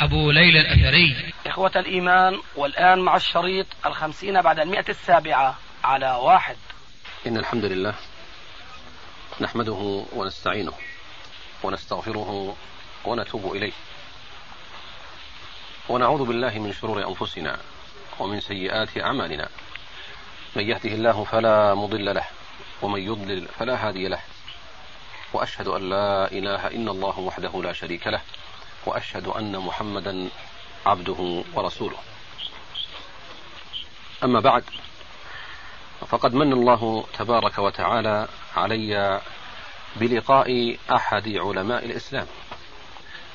أبو 0.00 0.30
ليلى 0.30 0.60
الأثري. 0.60 1.32
إخوة 1.46 1.72
الإيمان 1.76 2.40
والآن 2.56 2.98
مع 2.98 3.16
الشريط 3.16 3.66
الخمسين 3.86 4.42
بعد 4.42 4.60
المئة 4.60 4.84
السابعة 4.88 5.58
على 5.84 6.10
واحد. 6.10 6.56
إن 7.26 7.36
الحمد 7.36 7.64
لله 7.64 7.94
نحمده 9.40 10.04
ونستعينه 10.12 10.72
ونستغفره 11.62 12.56
ونتوب 13.04 13.56
إليه. 13.56 13.72
ونعوذ 15.88 16.24
بالله 16.24 16.58
من 16.58 16.72
شرور 16.72 17.08
أنفسنا 17.08 17.58
ومن 18.18 18.40
سيئات 18.40 18.98
أعمالنا. 18.98 19.48
من 20.56 20.68
يهده 20.68 20.90
الله 20.90 21.24
فلا 21.24 21.74
مضل 21.74 22.14
له 22.14 22.24
ومن 22.82 23.00
يضلل 23.00 23.48
فلا 23.58 23.88
هادي 23.88 24.08
له. 24.08 24.20
وأشهد 25.32 25.68
أن 25.68 25.90
لا 25.90 26.32
إله 26.32 26.66
إلا 26.66 26.90
الله 26.90 27.18
وحده 27.18 27.62
لا 27.62 27.72
شريك 27.72 28.06
له. 28.06 28.20
وأشهد 28.86 29.26
أن 29.26 29.58
محمدا 29.58 30.28
عبده 30.86 31.44
ورسوله. 31.54 31.96
أما 34.24 34.40
بعد 34.40 34.64
فقد 36.06 36.34
من 36.34 36.52
الله 36.52 37.04
تبارك 37.18 37.58
وتعالى 37.58 38.28
علي 38.56 39.20
بلقاء 39.96 40.76
أحد 40.92 41.28
علماء 41.28 41.84
الإسلام 41.84 42.26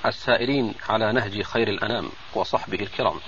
السائرين 0.05 0.73
على 0.89 1.11
نهج 1.11 1.41
خير 1.41 1.67
الأنام 1.67 2.09
وصحبه 2.35 2.79
الكرام 2.79 3.19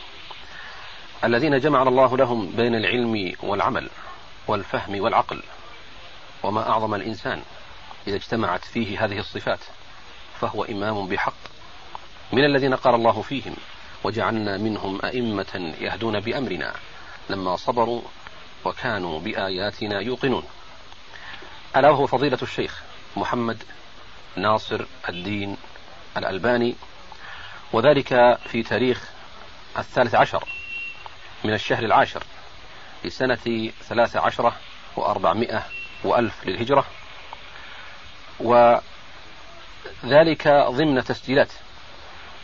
الذين 1.24 1.60
جمع 1.60 1.82
الله 1.82 2.18
لهم 2.18 2.52
بين 2.52 2.76
العلم 2.76 3.34
والعمل 3.44 3.90
والفهم 4.48 5.02
والعقل 5.02 5.44
وما 6.44 6.70
أعظم 6.70 6.96
الإنسان 6.96 7.42
إذا 8.08 8.16
اجتمعت 8.16 8.66
فيه 8.66 9.06
هذه 9.06 9.20
الصفات 9.20 9.60
فهو 10.42 10.64
إمام 10.64 11.08
بحق. 11.08 11.55
من 12.36 12.46
الذين 12.46 12.76
قال 12.76 12.96
الله 12.96 13.22
فيهم 13.22 13.56
وجعلنا 14.04 14.58
منهم 14.58 15.06
أئمة 15.06 15.74
يهدون 15.80 16.20
بأمرنا 16.20 16.74
لما 17.30 17.56
صبروا 17.56 18.02
وكانوا 18.66 19.20
بآياتنا 19.20 20.02
يوقنون. 20.02 20.44
ألا 21.76 21.90
وهو 21.90 22.08
فضيلة 22.08 22.38
الشيخ 22.42 22.82
محمد 23.18 23.64
ناصر 24.36 24.86
الدين 25.10 25.58
الألباني 26.18 26.76
وذلك 27.74 28.40
في 28.48 28.64
تاريخ 28.64 29.10
الثالث 29.78 30.16
عشر 30.16 30.44
من 31.44 31.54
الشهر 31.54 31.84
العاشر 31.84 32.24
لسنة 33.06 33.72
ثلاث 33.82 34.16
عشرة 34.16 34.56
وأربعمائة 34.96 35.64
وألف 36.04 36.48
للهجرة 36.48 36.86
وذلك 38.40 38.82
ضمن 40.48 41.04
تسجيلات 41.04 41.52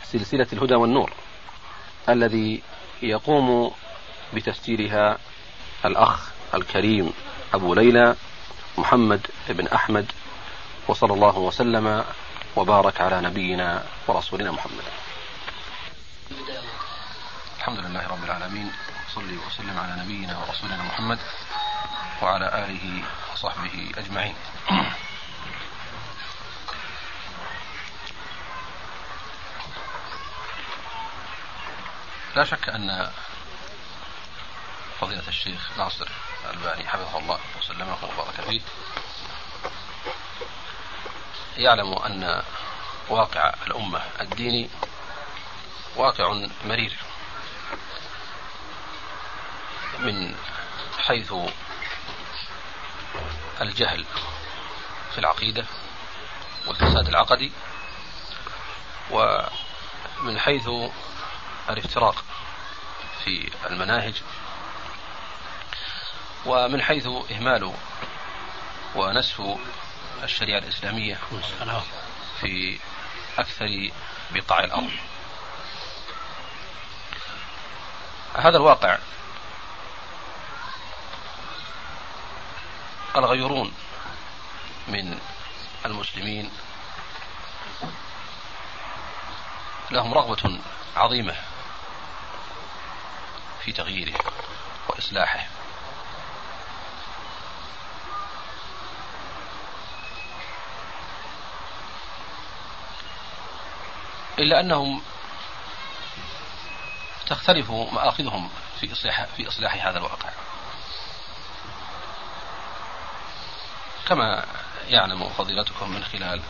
سلسلة 0.04 0.46
الهدى 0.52 0.74
والنور 0.74 1.12
الذي 2.08 2.62
يقوم 3.02 3.74
بتسجيلها 4.34 5.18
الأخ 5.84 6.30
الكريم 6.54 7.12
أبو 7.54 7.74
ليلى 7.74 8.16
محمد 8.78 9.26
بن 9.48 9.66
أحمد 9.68 10.12
وصلى 10.88 11.14
الله 11.14 11.38
وسلم 11.38 12.04
وبارك 12.56 13.00
على 13.00 13.20
نبينا 13.20 13.84
ورسولنا 14.08 14.50
محمد. 14.52 14.84
الحمد 17.58 17.78
لله 17.78 18.08
رب 18.08 18.24
العالمين 18.24 18.72
صلي 19.14 19.36
وسلم 19.46 19.78
على 19.78 20.02
نبينا 20.02 20.38
ورسولنا 20.38 20.82
محمد 20.82 21.18
وعلى 22.22 22.64
آله 22.64 23.04
وصحبه 23.32 23.90
أجمعين. 23.98 24.34
لا 32.36 32.44
شك 32.44 32.68
أن 32.68 33.10
فضيلة 35.00 35.28
الشيخ 35.28 35.78
ناصر 35.78 36.08
الألباني 36.44 36.88
حفظه 36.88 37.18
الله 37.18 37.38
وسلمه 37.58 37.98
وبارك 38.04 38.40
فيه 38.40 38.60
يعلم 41.56 41.92
أن 41.92 42.42
واقع 43.08 43.54
الأمة 43.66 44.02
الديني 44.20 44.70
واقع 45.96 46.46
مرير 46.64 46.96
من 49.98 50.34
حيث 50.98 51.34
الجهل 53.60 54.04
في 55.12 55.18
العقيدة 55.18 55.64
والفساد 56.66 57.08
العقدي 57.08 57.52
ومن 59.10 60.38
حيث 60.38 60.68
الافتراق 61.70 62.24
في 63.24 63.50
المناهج 63.70 64.22
ومن 66.46 66.82
حيث 66.82 67.06
إهمال 67.06 67.74
ونسف 68.94 69.42
الشريعة 70.22 70.58
الإسلامية 70.58 71.18
في 72.40 72.78
أكثر 73.38 73.90
بقاع 74.30 74.64
الأرض. 74.64 74.90
هذا 78.34 78.56
الواقع 78.56 78.98
الغيرون 83.16 83.74
من 84.88 85.18
المسلمين 85.86 86.50
لهم 89.90 90.14
رغبة 90.14 90.58
عظيمة 90.96 91.34
في 93.64 93.72
تغييره 93.72 94.18
وإصلاحه. 94.88 95.46
إلا 104.38 104.60
أنهم 104.60 105.02
تختلف 107.26 107.70
مآخذهم 107.70 108.50
في 108.80 108.92
إصلاح 108.92 109.24
في 109.24 109.48
إصلاح 109.48 109.86
هذا 109.86 109.98
الواقع 109.98 110.30
كما 114.06 114.44
يعلم 114.88 115.28
فضيلتكم 115.28 115.90
من 115.90 116.04
خلال 116.04 116.42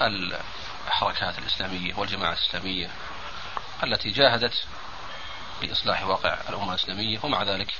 الحركات 0.00 1.38
الإسلامية 1.38 1.94
والجماعة 1.94 2.32
الإسلامية 2.32 2.90
التي 3.82 4.10
جاهدت 4.10 4.64
بإصلاح 5.62 6.02
واقع 6.02 6.38
الأمة 6.48 6.70
الإسلامية 6.70 7.18
ومع 7.22 7.42
ذلك 7.42 7.74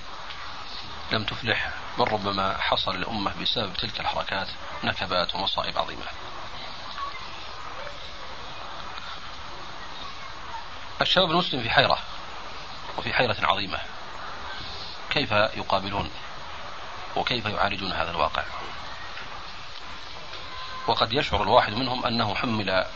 لم 1.12 1.24
تفلح 1.24 1.70
بل 1.98 2.12
ربما 2.12 2.58
حصل 2.58 2.94
الأمة 2.94 3.32
بسبب 3.42 3.74
تلك 3.74 4.00
الحركات 4.00 4.48
نكبات 4.84 5.34
ومصائب 5.34 5.78
عظيمة. 5.78 6.06
الشباب 11.00 11.30
المسلم 11.30 11.62
في 11.62 11.70
حيرة 11.70 11.98
وفي 12.98 13.12
حيرة 13.12 13.36
عظيمة. 13.42 13.78
كيف 15.10 15.30
يقابلون 15.32 16.10
وكيف 17.16 17.46
يعالجون 17.46 17.92
هذا 17.92 18.10
الواقع؟ 18.10 18.42
وقد 20.86 21.12
يشعر 21.12 21.42
الواحد 21.42 21.72
منهم 21.72 22.06
أنه 22.06 22.34
حمل 22.34 22.86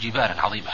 جبالا 0.00 0.42
عظيمة. 0.42 0.72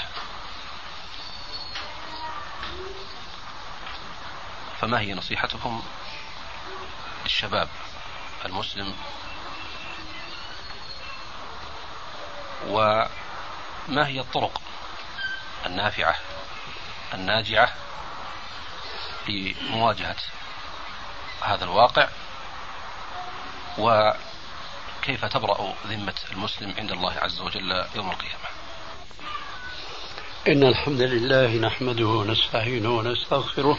فما 4.80 5.00
هي 5.00 5.14
نصيحتكم 5.14 5.82
للشباب 7.24 7.68
المسلم؟ 8.44 8.94
وما 12.66 13.08
هي 14.06 14.20
الطرق 14.20 14.60
النافعة 15.66 16.14
الناجعة 17.14 17.74
لمواجهة 19.28 20.16
هذا 21.42 21.64
الواقع؟ 21.64 22.08
كيف 25.02 25.24
تبرأ 25.24 25.74
ذمة 25.86 26.14
المسلم 26.32 26.74
عند 26.78 26.92
الله 26.92 27.12
عز 27.12 27.40
وجل 27.40 27.84
يوم 27.94 28.10
القيامة؟ 28.10 28.50
إن 30.48 30.64
الحمد 30.64 31.00
لله 31.00 31.56
نحمده 31.56 32.06
ونستعينه 32.06 32.90
ونستغفره 32.90 33.78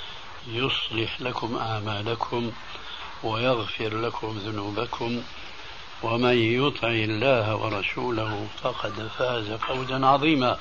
يصلح 0.47 1.21
لكم 1.21 1.55
أعمالكم 1.55 2.51
ويغفر 3.23 3.97
لكم 3.97 4.37
ذنوبكم 4.37 5.21
ومن 6.03 6.37
يطع 6.37 6.87
الله 6.87 7.55
ورسوله 7.55 8.47
فقد 8.63 9.09
فاز 9.17 9.51
فوزا 9.51 10.05
عظيما. 10.05 10.57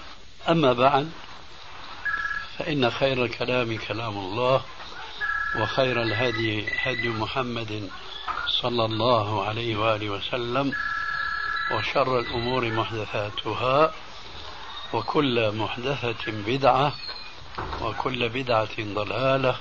أما 0.49 0.73
بعد 0.73 1.11
فإن 2.59 2.91
خير 2.91 3.25
الكلام 3.25 3.79
كلام 3.79 4.19
الله 4.19 4.63
وخير 5.57 6.03
الهدي 6.03 6.67
هدي 6.83 7.09
محمد 7.09 7.91
صلى 8.63 8.85
الله 8.85 9.45
عليه 9.45 9.77
وآله 9.77 10.11
وسلم 10.11 10.73
وشر 11.73 12.19
الأمور 12.21 12.71
محدثاتها 12.71 13.93
وكل 14.93 15.57
محدثة 15.57 16.33
بدعة 16.33 16.93
وكل 17.83 18.29
بدعة 18.29 18.77
ضلالة 18.81 19.57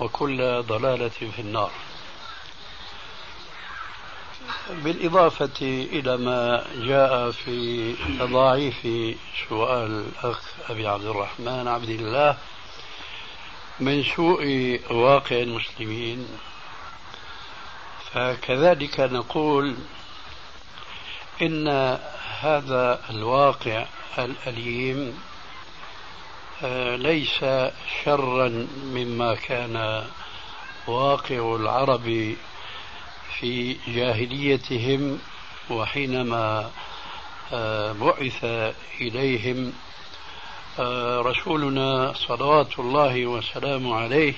وكل 0.00 0.62
ضلالة 0.62 1.08
في 1.08 1.38
النار. 1.38 1.70
بالإضافة 4.70 5.86
إلى 5.92 6.16
ما 6.16 6.64
جاء 6.74 7.30
في 7.30 7.94
تضاعيف 8.18 8.86
سؤال 9.48 9.90
الأخ 9.90 10.42
أبي 10.70 10.86
عبد 10.86 11.04
الرحمن 11.04 11.68
عبد 11.68 11.88
الله 11.88 12.36
من 13.80 14.04
سوء 14.04 14.80
واقع 14.90 15.36
المسلمين 15.36 16.28
فكذلك 18.12 19.00
نقول 19.00 19.76
إن 21.42 21.68
هذا 22.40 23.00
الواقع 23.10 23.86
الأليم 24.18 25.20
ليس 26.96 27.44
شرا 28.04 28.48
مما 28.84 29.34
كان 29.34 30.04
واقع 30.86 31.56
العرب 31.56 32.34
في 33.38 33.76
جاهليتهم 33.88 35.18
وحينما 35.70 36.70
آه، 37.52 37.92
بعث 37.92 38.44
إليهم 39.00 39.72
آه، 40.78 41.20
رسولنا 41.20 42.12
صلوات 42.12 42.78
الله 42.78 43.26
وسلامه 43.26 43.94
عليه. 43.94 44.34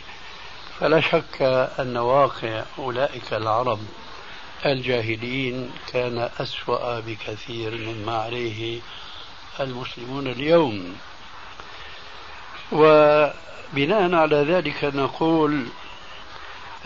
فلا 0.81 1.01
شك 1.01 1.43
أن 1.79 1.97
واقع 1.97 2.65
أولئك 2.79 3.33
العرب 3.33 3.79
الجاهلين 4.67 5.71
كان 5.93 6.31
أسوأ 6.39 7.01
بكثير 7.01 7.75
مما 7.75 8.17
عليه 8.17 8.81
المسلمون 9.61 10.27
اليوم. 10.27 10.97
وبناء 12.73 14.15
على 14.15 14.37
ذلك 14.37 14.85
نقول 14.85 15.67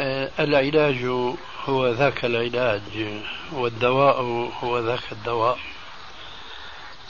آه، 0.00 0.30
العلاج 0.38 1.04
هو 1.64 1.88
ذاك 1.88 2.24
العلاج 2.24 3.22
والدواء 3.52 4.20
هو 4.62 4.78
ذاك 4.78 5.12
الدواء. 5.12 5.58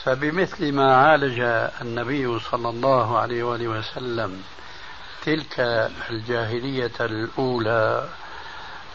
فبمثل 0.03 0.71
ما 0.71 0.95
عالج 0.95 1.39
النبي 1.81 2.39
صلى 2.39 2.69
الله 2.69 3.17
عليه 3.17 3.43
وآله 3.43 3.67
وسلم 3.67 4.43
تلك 5.25 5.59
الجاهلية 6.09 6.91
الأولى 6.99 8.09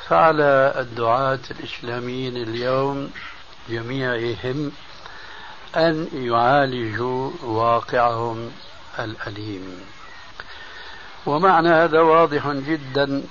فعلى 0.09 0.75
الدعاة 0.79 1.39
الإسلاميين 1.51 2.37
اليوم 2.37 3.11
جميعهم 3.69 4.73
أن 5.77 6.09
يعالجوا 6.13 7.31
واقعهم. 7.43 8.51
الأليم. 8.99 9.81
ومعنى 11.27 11.69
هذا 11.69 12.01
واضح 12.01 12.47
جدا 12.47 13.23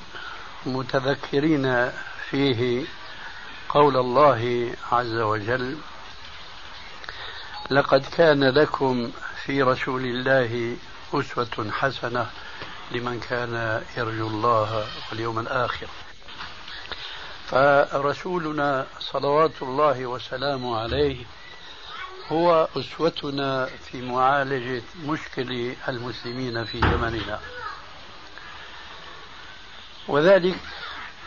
متذكرين 0.65 1.91
فيه 2.29 2.85
قول 3.69 3.97
الله 3.97 4.73
عز 4.91 5.15
وجل 5.15 5.77
لقد 7.69 8.05
كان 8.17 8.43
لكم 8.43 9.11
في 9.45 9.61
رسول 9.63 10.05
الله 10.05 10.75
أسوة 11.13 11.71
حسنة 11.71 12.29
لمن 12.91 13.19
كان 13.19 13.83
يرجو 13.97 14.27
الله 14.27 14.85
واليوم 15.11 15.39
الآخر. 15.39 15.87
فرسولنا 17.47 18.85
صلوات 18.99 19.61
الله 19.61 20.05
وسلامه 20.05 20.79
عليه 20.79 21.25
هو 22.31 22.67
أسوتنا 22.77 23.65
في 23.65 24.01
معالجة 24.01 24.81
مشكل 25.05 25.75
المسلمين 25.87 26.65
في 26.65 26.79
زمننا. 26.79 27.39
وذلك 30.07 30.55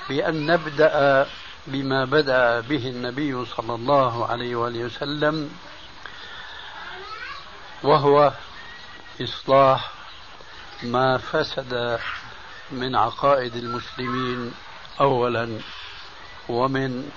بأن 0.09 0.47
نبدأ 0.47 1.27
بما 1.67 2.05
بدأ 2.05 2.61
به 2.61 2.89
النبي 2.89 3.45
صلى 3.45 3.75
الله 3.75 4.27
عليه 4.27 4.57
وآله 4.57 4.85
وسلم 4.85 5.51
وهو 7.83 8.33
إصلاح 9.23 9.93
ما 10.83 11.19
فسد 11.19 11.99
من 12.71 12.97
عقائد 12.97 13.57
المسلمين 13.57 14.55
أولا 15.01 15.59
ومن 16.49 17.11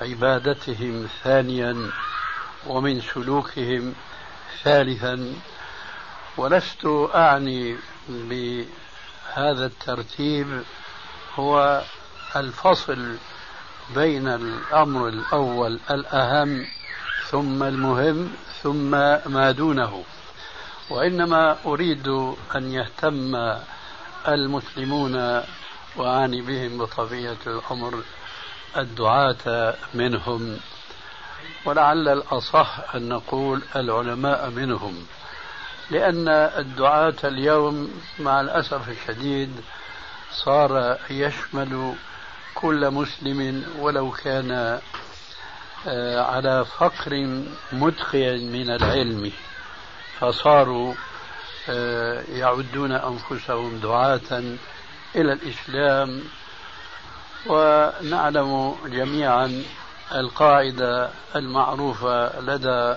عبادتهم 0.00 1.08
ثانيا 1.24 1.90
ومن 2.68 3.00
سلوكهم 3.00 3.94
ثالثا 4.62 5.34
ولست 6.36 6.86
أعني 7.14 7.76
بهذا 8.08 9.66
الترتيب 9.66 10.62
هو 11.34 11.82
الفصل 12.36 13.16
بين 13.94 14.28
الأمر 14.28 15.08
الأول 15.08 15.80
الأهم 15.90 16.66
ثم 17.30 17.62
المهم 17.62 18.30
ثم 18.62 18.90
ما 19.26 19.50
دونه. 19.50 20.04
وإنما 20.90 21.56
أريد 21.66 22.08
أن 22.56 22.72
يهتم 22.72 23.56
المسلمون 24.28 25.42
وأعني 25.96 26.40
بهم 26.42 26.78
بطبيعة 26.78 27.36
الأمر 27.46 28.02
الدعاة 28.76 29.74
منهم. 29.94 30.58
ولعل 31.64 32.08
الأصح 32.08 32.94
أن 32.94 33.08
نقول 33.08 33.62
العلماء 33.76 34.50
منهم 34.50 35.06
لأن 35.90 36.28
الدعاة 36.28 37.14
اليوم 37.24 38.02
مع 38.18 38.40
الأسف 38.40 38.88
الشديد 38.88 39.52
صار 40.32 40.98
يشمل 41.10 41.94
كل 42.54 42.90
مسلم 42.90 43.64
ولو 43.78 44.10
كان 44.10 44.80
آه، 45.88 46.22
على 46.22 46.64
فقر 46.64 47.42
مدقع 47.72 48.36
من 48.36 48.70
العلم 48.70 49.32
فصاروا 50.20 50.94
آه، 51.68 52.22
يعدون 52.22 52.92
أنفسهم 52.92 53.78
دعاة 53.78 54.42
إلى 55.16 55.32
الإسلام 55.32 56.22
ونعلم 57.46 58.76
جميعا 58.86 59.62
القاعدة 60.12 61.10
المعروفة 61.36 62.40
لدى 62.40 62.96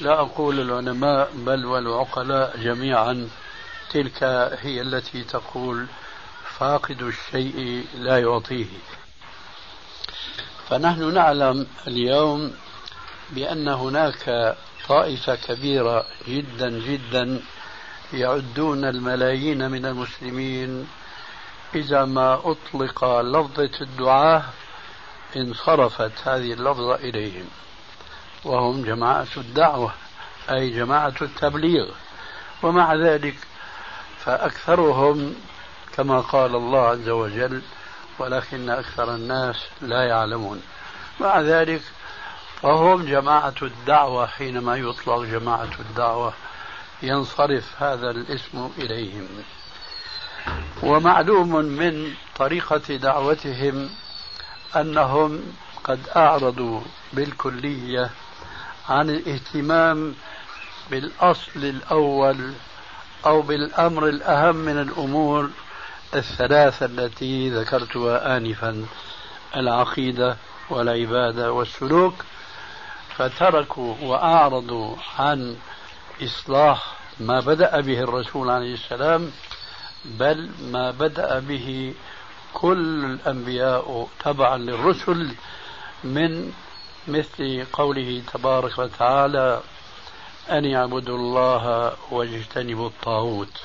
لا 0.00 0.20
أقول 0.20 0.60
العلماء 0.60 1.30
بل 1.34 1.66
والعقلاء 1.66 2.56
جميعا 2.56 3.28
تلك 3.90 4.22
هي 4.60 4.80
التي 4.80 5.24
تقول 5.24 5.86
فاقد 6.58 7.02
الشيء 7.02 7.86
لا 7.94 8.18
يعطيه. 8.18 8.66
فنحن 10.68 11.14
نعلم 11.14 11.66
اليوم 11.86 12.52
بأن 13.30 13.68
هناك 13.68 14.56
طائفة 14.88 15.34
كبيرة 15.34 16.06
جدا 16.28 16.70
جدا 16.70 17.40
يعدون 18.12 18.84
الملايين 18.84 19.70
من 19.70 19.86
المسلمين 19.86 20.88
إذا 21.74 22.04
ما 22.04 22.34
أطلق 22.34 23.20
لفظة 23.20 23.70
الدعاة 23.80 24.44
انصرفت 25.36 26.12
هذه 26.24 26.52
اللفظة 26.52 26.94
إليهم. 26.94 27.48
وهم 28.44 28.82
جماعة 28.82 29.26
الدعوة 29.36 29.92
أي 30.50 30.70
جماعة 30.70 31.14
التبليغ. 31.22 31.88
ومع 32.62 32.94
ذلك 32.94 33.36
فأكثرهم 34.18 35.34
كما 35.96 36.20
قال 36.20 36.54
الله 36.54 36.80
عز 36.80 37.08
وجل 37.08 37.62
ولكن 38.18 38.70
أكثر 38.70 39.14
الناس 39.14 39.56
لا 39.82 40.02
يعلمون 40.02 40.62
مع 41.20 41.40
ذلك 41.40 41.82
فهم 42.62 43.04
جماعة 43.04 43.54
الدعوة 43.62 44.26
حينما 44.26 44.76
يطلق 44.76 45.22
جماعة 45.22 45.70
الدعوة 45.80 46.32
ينصرف 47.02 47.82
هذا 47.82 48.10
الاسم 48.10 48.70
إليهم. 48.78 49.28
ومعلوم 50.82 51.56
من 51.56 52.14
طريقة 52.36 52.96
دعوتهم 52.96 53.90
أنهم 54.76 55.42
قد 55.84 56.00
أعرضوا 56.16 56.80
بالكلية 57.12 58.10
عن 58.88 59.10
الاهتمام 59.10 60.14
بالأصل 60.90 61.56
الأول 61.64 62.52
أو 63.26 63.42
بالأمر 63.42 64.08
الأهم 64.08 64.56
من 64.56 64.80
الأمور 64.80 65.50
الثلاثة 66.14 66.86
التي 66.86 67.50
ذكرتها 67.50 68.36
آنفا 68.36 68.86
العقيدة 69.56 70.36
والعبادة 70.70 71.52
والسلوك. 71.52 72.14
فتركوا 73.16 73.94
وأعرضوا 74.02 74.96
عن 75.18 75.56
إصلاح 76.22 76.94
ما 77.20 77.40
بدأ 77.40 77.80
به 77.80 78.00
الرسول 78.00 78.50
عليه 78.50 78.74
السلام 78.74 79.30
بل 80.04 80.50
ما 80.62 80.90
بدأ 80.90 81.38
به 81.38 81.94
كل 82.54 83.04
الأنبياء 83.04 84.08
تبعا 84.24 84.56
للرسل 84.56 85.34
من 86.04 86.52
مثل 87.08 87.66
قوله 87.72 88.22
تبارك 88.32 88.78
وتعالى 88.78 89.60
أن 90.50 90.64
يعبدوا 90.64 91.18
الله 91.18 91.92
واجتنبوا 92.10 92.88
الطاغوت. 92.88 93.56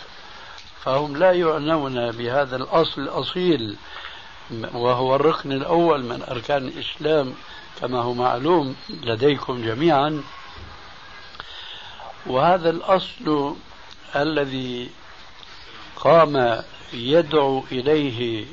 فهم 0.84 1.18
لا 1.18 1.32
يعنون 1.32 2.12
بهذا 2.12 2.56
الأصل 2.56 3.02
الأصيل 3.02 3.78
وهو 4.74 5.16
الركن 5.16 5.52
الأول 5.52 6.04
من 6.04 6.24
أركان 6.32 6.68
الإسلام 6.68 7.34
كما 7.82 8.02
هو 8.02 8.14
معلوم 8.14 8.76
لديكم 8.90 9.62
جميعا. 9.62 10.24
وهذا 12.26 12.70
الأصل 12.70 13.56
الذي 14.16 14.90
قام 15.96 16.64
يدعو 16.94 17.64
إليه 17.72 18.46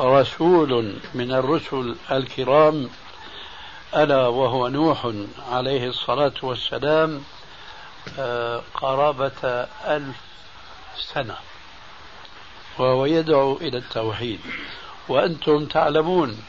رسول 0.00 0.96
من 1.14 1.32
الرسل 1.32 1.96
الكرام 2.10 2.90
ألا 3.96 4.26
وهو 4.26 4.68
نوح 4.68 5.12
عليه 5.50 5.88
الصلاة 5.88 6.32
والسلام 6.42 7.22
آه، 8.18 8.62
قرابة 8.74 9.66
ألف 9.86 10.16
سنة 10.96 11.36
وهو 12.78 13.06
يدعو 13.06 13.56
إلى 13.56 13.78
التوحيد. 13.78 14.40
وأنتم 15.08 15.66
تعلمون 15.66 16.42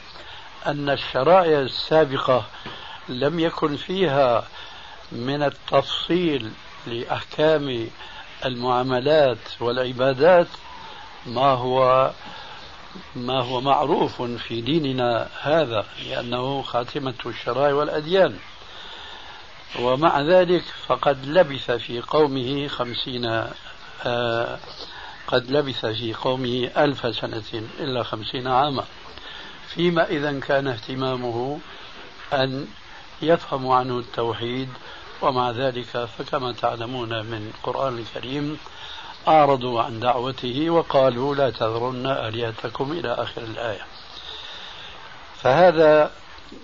أن 0.66 0.90
الشرائع 0.90 1.60
السابقة 1.60 2.44
لم 3.08 3.40
يكن 3.40 3.76
فيها 3.76 4.44
من 5.12 5.42
التفصيل 5.42 6.50
لأحكام 6.86 7.88
المعاملات 8.44 9.38
والعبادات 9.60 10.46
ما 11.26 11.50
هو 11.50 12.10
ما 13.16 13.42
هو 13.42 13.60
معروف 13.60 14.22
في 14.22 14.60
ديننا 14.60 15.28
هذا 15.40 15.86
لأنه 16.08 16.62
خاتمة 16.62 17.14
الشرائع 17.26 17.74
والأديان. 17.74 18.38
ومع 19.80 20.20
ذلك 20.20 20.64
فقد 20.86 21.26
لبث 21.26 21.70
في 21.70 22.00
قومه 22.00 22.68
خمسين 22.68 23.50
آه 24.06 24.58
قد 25.26 25.50
لبث 25.50 25.86
في 25.86 26.14
قومه 26.14 26.70
ألف 26.76 27.16
سنة 27.16 27.62
إلا 27.80 28.02
خمسين 28.02 28.46
عاما. 28.46 28.84
فيما 29.68 30.06
إذا 30.08 30.40
كان 30.40 30.66
اهتمامه 30.66 31.58
أن 32.32 32.66
يفهم 33.22 33.68
عنه 33.68 33.98
التوحيد 33.98 34.68
ومع 35.22 35.50
ذلك 35.50 36.04
فكما 36.04 36.52
تعلمون 36.52 37.08
من 37.08 37.52
القرآن 37.54 37.98
الكريم 37.98 38.58
أعرضوا 39.28 39.82
عن 39.82 40.00
دعوته 40.00 40.70
وقالوا 40.70 41.34
لا 41.34 41.50
تذرن 41.50 42.06
آلهتكم 42.06 42.92
إلى 42.92 43.12
آخر 43.12 43.42
الآية. 43.42 43.86
فهذا 45.42 46.10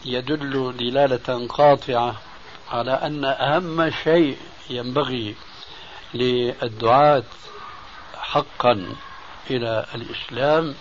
يدل 0.04 0.76
دلالة 0.76 1.46
قاطعة 1.46 2.14
على 2.70 2.92
أن 2.92 3.24
أهم 3.24 3.90
شيء 3.90 4.36
ينبغي 4.70 5.34
للدعاة 6.14 7.22
حقا 8.16 8.86
إلى 9.50 9.86
الإسلام 9.94 10.74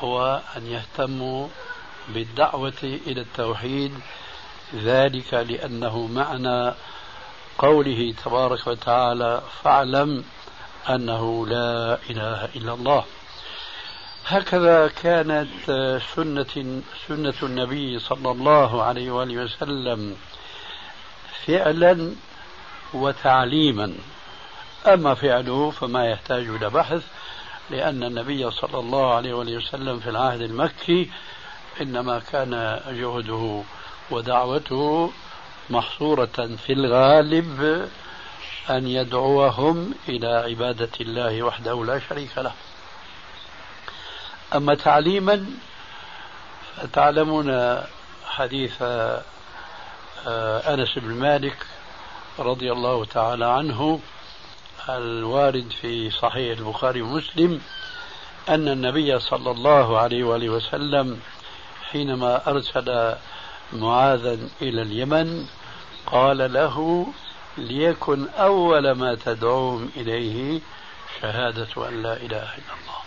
هو 0.00 0.40
أن 0.56 0.66
يهتموا 0.66 1.48
بالدعوة 2.08 2.82
إلى 2.82 3.20
التوحيد 3.20 3.94
ذلك 4.74 5.34
لأنه 5.34 6.06
معنى 6.06 6.74
قوله 7.58 8.14
تبارك 8.24 8.66
وتعالى 8.66 9.42
فاعلم 9.62 10.24
أنه 10.94 11.46
لا 11.46 11.98
إله 12.10 12.44
إلا 12.56 12.74
الله. 12.74 13.04
هكذا 14.26 14.88
كانت 15.02 15.48
سنة 16.16 16.82
سنة 17.08 17.34
النبي 17.42 17.98
صلى 17.98 18.30
الله 18.30 18.82
عليه 18.82 19.10
وآله 19.10 19.44
وسلم 19.44 20.16
فعلا 21.46 22.12
وتعليما. 22.94 23.94
أما 24.86 25.14
فعله 25.14 25.70
فما 25.70 26.10
يحتاج 26.10 26.48
إلى 26.48 26.70
بحث 26.70 27.02
لأن 27.70 28.02
النبي 28.02 28.50
صلى 28.50 28.78
الله 28.78 29.14
عليه 29.14 29.34
وآله 29.34 29.56
وسلم 29.56 30.00
في 30.00 30.10
العهد 30.10 30.40
المكي 30.40 31.10
إنما 31.80 32.18
كان 32.18 32.80
جهده 32.88 33.62
ودعوته 34.10 35.12
محصورة 35.70 36.56
في 36.66 36.72
الغالب 36.72 37.88
أن 38.70 38.86
يدعوهم 38.86 39.94
إلى 40.08 40.28
عبادة 40.28 40.90
الله 41.00 41.42
وحده 41.42 41.84
لا 41.84 42.00
شريك 42.08 42.38
له. 42.38 42.52
أما 44.54 44.74
تعليما 44.74 45.46
فتعلمون 46.76 47.78
حديث 48.26 48.82
آه، 50.26 50.74
أنس 50.74 50.98
بن 50.98 51.14
مالك 51.14 51.66
رضي 52.38 52.72
الله 52.72 53.04
تعالى 53.04 53.46
عنه 53.46 54.00
الوارد 54.88 55.72
في 55.80 56.10
صحيح 56.10 56.58
البخاري 56.58 57.02
ومسلم 57.02 57.60
أن 58.48 58.68
النبي 58.68 59.18
صلى 59.18 59.50
الله 59.50 59.98
عليه 59.98 60.24
وآله 60.24 60.48
وسلم 60.48 61.20
حينما 61.90 62.50
أرسل 62.50 63.14
معاذا 63.72 64.38
إلى 64.62 64.82
اليمن 64.82 65.46
قال 66.06 66.52
له 66.52 67.06
ليكن 67.58 68.28
أول 68.28 68.90
ما 68.90 69.14
تدعوهم 69.14 69.90
إليه 69.96 70.60
شهادة 71.20 71.88
أن 71.88 72.02
لا 72.02 72.16
إله 72.16 72.42
إلا 72.42 72.74
الله. 72.80 72.98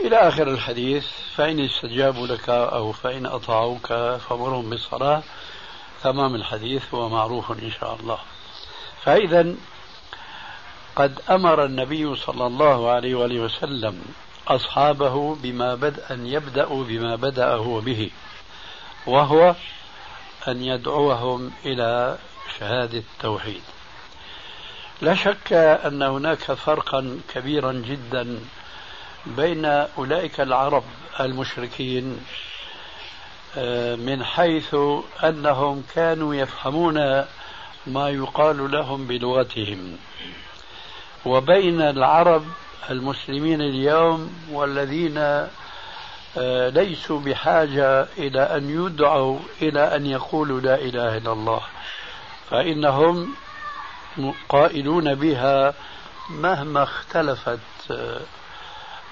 إلى 0.00 0.16
آخر 0.16 0.48
الحديث 0.48 1.06
فإن 1.36 1.60
استجابوا 1.60 2.26
لك 2.26 2.48
أو 2.48 2.92
فإن 2.92 3.26
أطاعوك 3.26 3.86
فمرهم 4.28 4.70
بالصلاة. 4.70 5.22
تمام 6.02 6.34
الحديث 6.34 6.94
هو 6.94 7.08
معروف 7.08 7.52
إن 7.52 7.70
شاء 7.80 7.96
الله. 8.00 8.18
فإذا 9.04 9.54
قد 10.96 11.20
أمر 11.30 11.64
النبي 11.64 12.16
صلى 12.16 12.46
الله 12.46 12.90
عليه 12.90 13.14
وآله 13.14 13.40
وسلم 13.40 14.02
أصحابه 14.48 15.34
بما 15.34 15.74
بدأ 15.74 16.14
أن 16.14 16.26
يبدأوا 16.26 16.84
بما 16.84 17.16
بدأ 17.16 17.54
هو 17.54 17.80
به 17.80 18.10
وهو 19.06 19.54
أن 20.48 20.62
يدعوهم 20.62 21.52
إلى 21.64 22.18
شهادة 22.60 22.98
التوحيد. 22.98 23.62
لا 25.02 25.14
شك 25.14 25.52
أن 25.52 26.02
هناك 26.02 26.38
فرقا 26.38 27.20
كبيرا 27.34 27.72
جدا 27.72 28.38
بين 29.26 29.64
أولئك 29.64 30.40
العرب 30.40 30.84
المشركين 31.20 32.20
آه، 33.56 33.94
من 33.94 34.24
حيث 34.24 34.76
أنهم 35.24 35.84
كانوا 35.94 36.34
يفهمون 36.34 37.24
ما 37.86 38.10
يقال 38.10 38.70
لهم 38.70 39.06
بلغتهم. 39.06 39.96
وبين 41.24 41.80
العرب 41.80 42.44
المسلمين 42.90 43.60
اليوم 43.60 44.32
والذين 44.50 45.18
آه، 46.38 46.68
ليسوا 46.68 47.20
بحاجة 47.20 48.06
إلى 48.18 48.40
أن 48.40 48.86
يدعوا 48.86 49.38
إلى 49.62 49.96
أن 49.96 50.06
يقولوا 50.06 50.60
لا 50.60 50.74
إله 50.74 51.16
إلا 51.16 51.32
الله. 51.32 51.60
فإنهم 52.50 53.34
قائلون 54.48 55.14
بها 55.14 55.74
مهما 56.30 56.82
اختلفت 56.82 57.58
آه، 57.90 58.20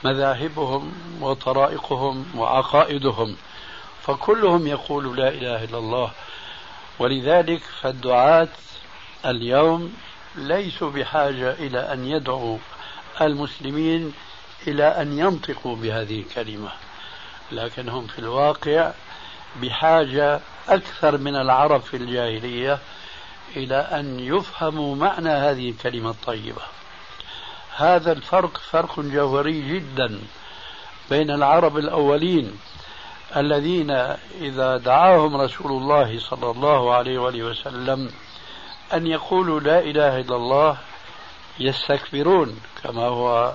مذاهبهم 0.05 0.93
وطرائقهم 1.21 2.27
وعقائدهم 2.37 3.37
فكلهم 4.03 4.67
يقول 4.67 5.17
لا 5.17 5.29
إله 5.29 5.65
إلا 5.65 5.79
الله. 5.79 6.11
ولذلك 6.99 7.63
فالدعاة 7.83 8.49
اليوم 9.27 9.95
ليسوا 10.37 10.91
بحاجة 10.91 11.53
إلى 11.53 11.93
أن 11.93 12.05
يدعوا 12.05 12.59
المسلمين 13.21 14.13
إلى 14.67 14.85
أن 14.85 15.19
ينطقوا 15.19 15.77
بهذه 15.77 16.21
الكلمة 16.21 16.71
لكنهم 17.53 18.07
في 18.07 18.19
الواقع 18.19 18.93
بحاجة 19.63 20.41
أكثر 20.69 21.19
من 21.19 21.37
العرب 21.37 21.81
في 21.81 21.97
الجاهلية 21.97 22.79
إلى 23.57 23.77
أن 23.77 24.21
يفهموا 24.21 24.97
معنى 24.97 25.29
هذه 25.29 25.71
الكلمة 25.71 26.11
الطيبة. 26.11 26.63
هذا 27.77 28.13
الفرق 28.13 28.59
فرق 28.59 29.01
جوهري 29.01 29.75
جدا 29.79 30.21
بين 31.11 31.31
العرب 31.31 31.77
الأولين 31.79 32.59
الذين 33.37 33.91
إذا 34.41 34.77
دعاهم 34.77 35.37
رسول 35.37 35.73
الله 35.73 36.19
صلى 36.19 36.51
الله 36.51 36.95
عليه 36.95 37.19
وآله 37.19 37.43
وسلم 37.43 38.11
أن 38.93 39.07
يقولوا 39.07 39.61
لا 39.61 39.79
إله 39.79 40.21
إلا 40.21 40.37
الله 40.37 40.77
يستكبرون 41.59 42.61
كما 42.83 43.07
هو 43.07 43.53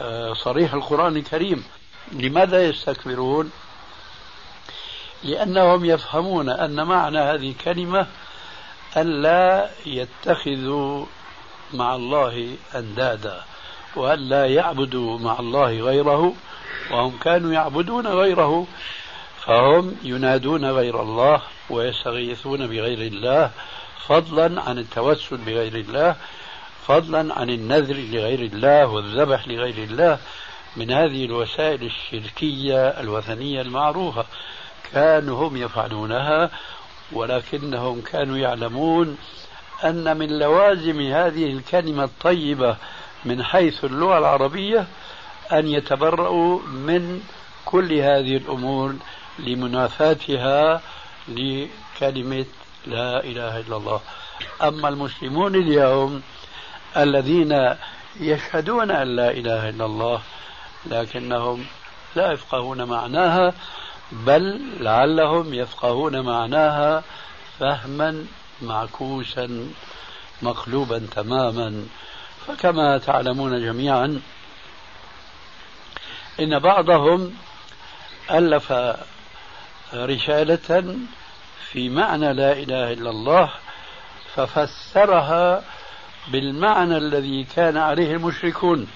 آه، 0.00 0.32
صريح 0.32 0.74
القرآن 0.74 1.16
الكريم. 1.16 1.64
لماذا 2.12 2.64
يستكبرون؟ 2.64 3.50
لأنهم 5.24 5.84
يفهمون 5.84 6.48
أن 6.48 6.86
معنى 6.86 7.18
هذه 7.18 7.50
الكلمة 7.50 8.06
أن 8.96 9.22
لا 9.22 9.70
يتخذوا 9.86 11.06
مع 11.74 11.94
الله 11.94 12.56
أندادا 12.74 13.42
وأن 13.96 14.18
لا 14.18 14.46
يعبدوا 14.46 15.18
مع 15.18 15.38
الله 15.38 15.80
غيره 15.80 16.34
وهم 16.90 17.18
كانوا 17.18 17.52
يعبدون 17.52 18.06
غيره 18.06 18.66
فهم 19.44 19.96
ينادون 20.02 20.64
غير 20.64 21.02
الله 21.02 21.42
ويستغيثون 21.70 22.66
بغير 22.66 22.98
الله 22.98 23.50
فضلا 24.06 24.62
عن 24.62 24.78
التوسل 24.78 25.36
بغير 25.36 25.74
الله 25.74 26.16
فضلا 26.86 27.34
عن 27.34 27.50
النذر 27.50 27.94
لغير 27.94 28.40
الله 28.40 28.86
والذبح 28.86 29.48
لغير 29.48 29.84
الله 29.84 30.18
من 30.76 30.90
هذه 30.90 31.24
الوسائل 31.24 31.82
الشركية 31.82 32.88
الوثنية 32.88 33.60
المعروفة 33.60 34.24
كانوا 34.92 35.48
هم 35.48 35.56
يفعلونها 35.56 36.50
ولكنهم 37.12 38.00
كانوا 38.00 38.38
يعلمون 38.38 39.18
أن 39.84 40.16
من 40.16 40.38
لوازم 40.38 41.00
هذه 41.00 41.44
الكلمة 41.44 42.04
الطيبة 42.04 42.76
من 43.24 43.44
حيث 43.44 43.84
اللغة 43.84 44.18
العربية 44.18 44.86
أن 45.52 45.66
يتبرؤوا 45.68 46.60
من 46.62 47.20
كل 47.64 47.92
هذه 47.92 48.36
الأمور 48.36 48.94
لمنافاتها 49.38 50.82
لكلمة 51.28 52.46
لا 52.86 53.24
إله 53.24 53.60
إلا 53.60 53.76
الله. 53.76 54.00
أما 54.62 54.88
المسلمون 54.88 55.54
اليوم 55.54 56.22
الذين 56.96 57.74
يشهدون 58.20 58.90
أن 58.90 59.16
لا 59.16 59.30
إله 59.30 59.68
إلا 59.68 59.84
الله 59.84 60.20
لكنهم 60.86 61.66
لا 62.16 62.32
يفقهون 62.32 62.84
معناها 62.84 63.54
بل 64.12 64.60
لعلهم 64.80 65.54
يفقهون 65.54 66.20
معناها 66.20 67.02
فهما 67.58 68.26
معكوسا 68.62 69.70
مقلوبا 70.42 71.06
تماما. 71.14 71.86
فكما 72.46 72.98
تعلمون 72.98 73.60
جميعا 73.60 74.20
إن 76.40 76.58
بعضهم 76.58 77.34
ألف 78.30 78.72
رسالة 79.94 80.96
في 81.70 81.88
معنى 81.88 82.32
لا 82.32 82.52
إله 82.52 82.92
إلا 82.92 83.10
الله 83.10 83.50
ففسرها 84.34 85.64
بالمعنى 86.28 86.96
الذي 86.96 87.44
كان 87.44 87.76
عليه 87.76 88.12
المشركون 88.12 88.88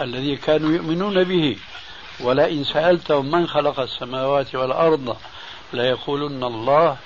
الذي 0.00 0.36
كانوا 0.36 0.72
يؤمنون 0.72 1.24
به. 1.24 1.56
ولئن 2.20 2.64
سألتهم 2.64 3.30
من 3.30 3.46
خلق 3.46 3.80
السماوات 3.80 4.54
والأرض 4.54 5.16
ليقولن 5.72 6.44
الله 6.44 6.96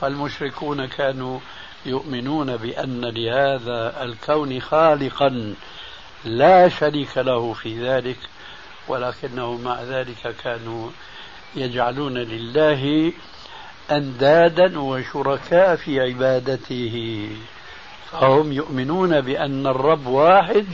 فالمشركون 0.00 0.86
كانوا 0.86 1.38
يؤمنون 1.86 2.56
بأن 2.56 3.04
لهذا 3.04 4.02
الكون 4.02 4.60
خالقا 4.60 5.54
لا 6.24 6.68
شريك 6.68 7.18
له 7.18 7.52
في 7.52 7.88
ذلك 7.88 8.18
ولكنه 8.88 9.56
مع 9.56 9.82
ذلك 9.82 10.36
كانوا 10.44 10.90
يجعلون 11.56 12.18
لله 12.18 13.12
أندادا 13.90 14.78
وشركاء 14.78 15.76
في 15.76 16.00
عبادته. 16.00 17.28
فهم 18.12 18.52
يؤمنون 18.52 19.20
بأن 19.20 19.66
الرب 19.66 20.06
واحد 20.06 20.66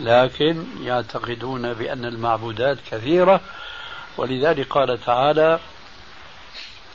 لكن 0.00 0.64
يعتقدون 0.82 1.72
بأن 1.72 2.04
المعبودات 2.04 2.78
كثيرة 2.90 3.40
ولذلك 4.16 4.66
قال 4.68 5.04
تعالى 5.04 5.58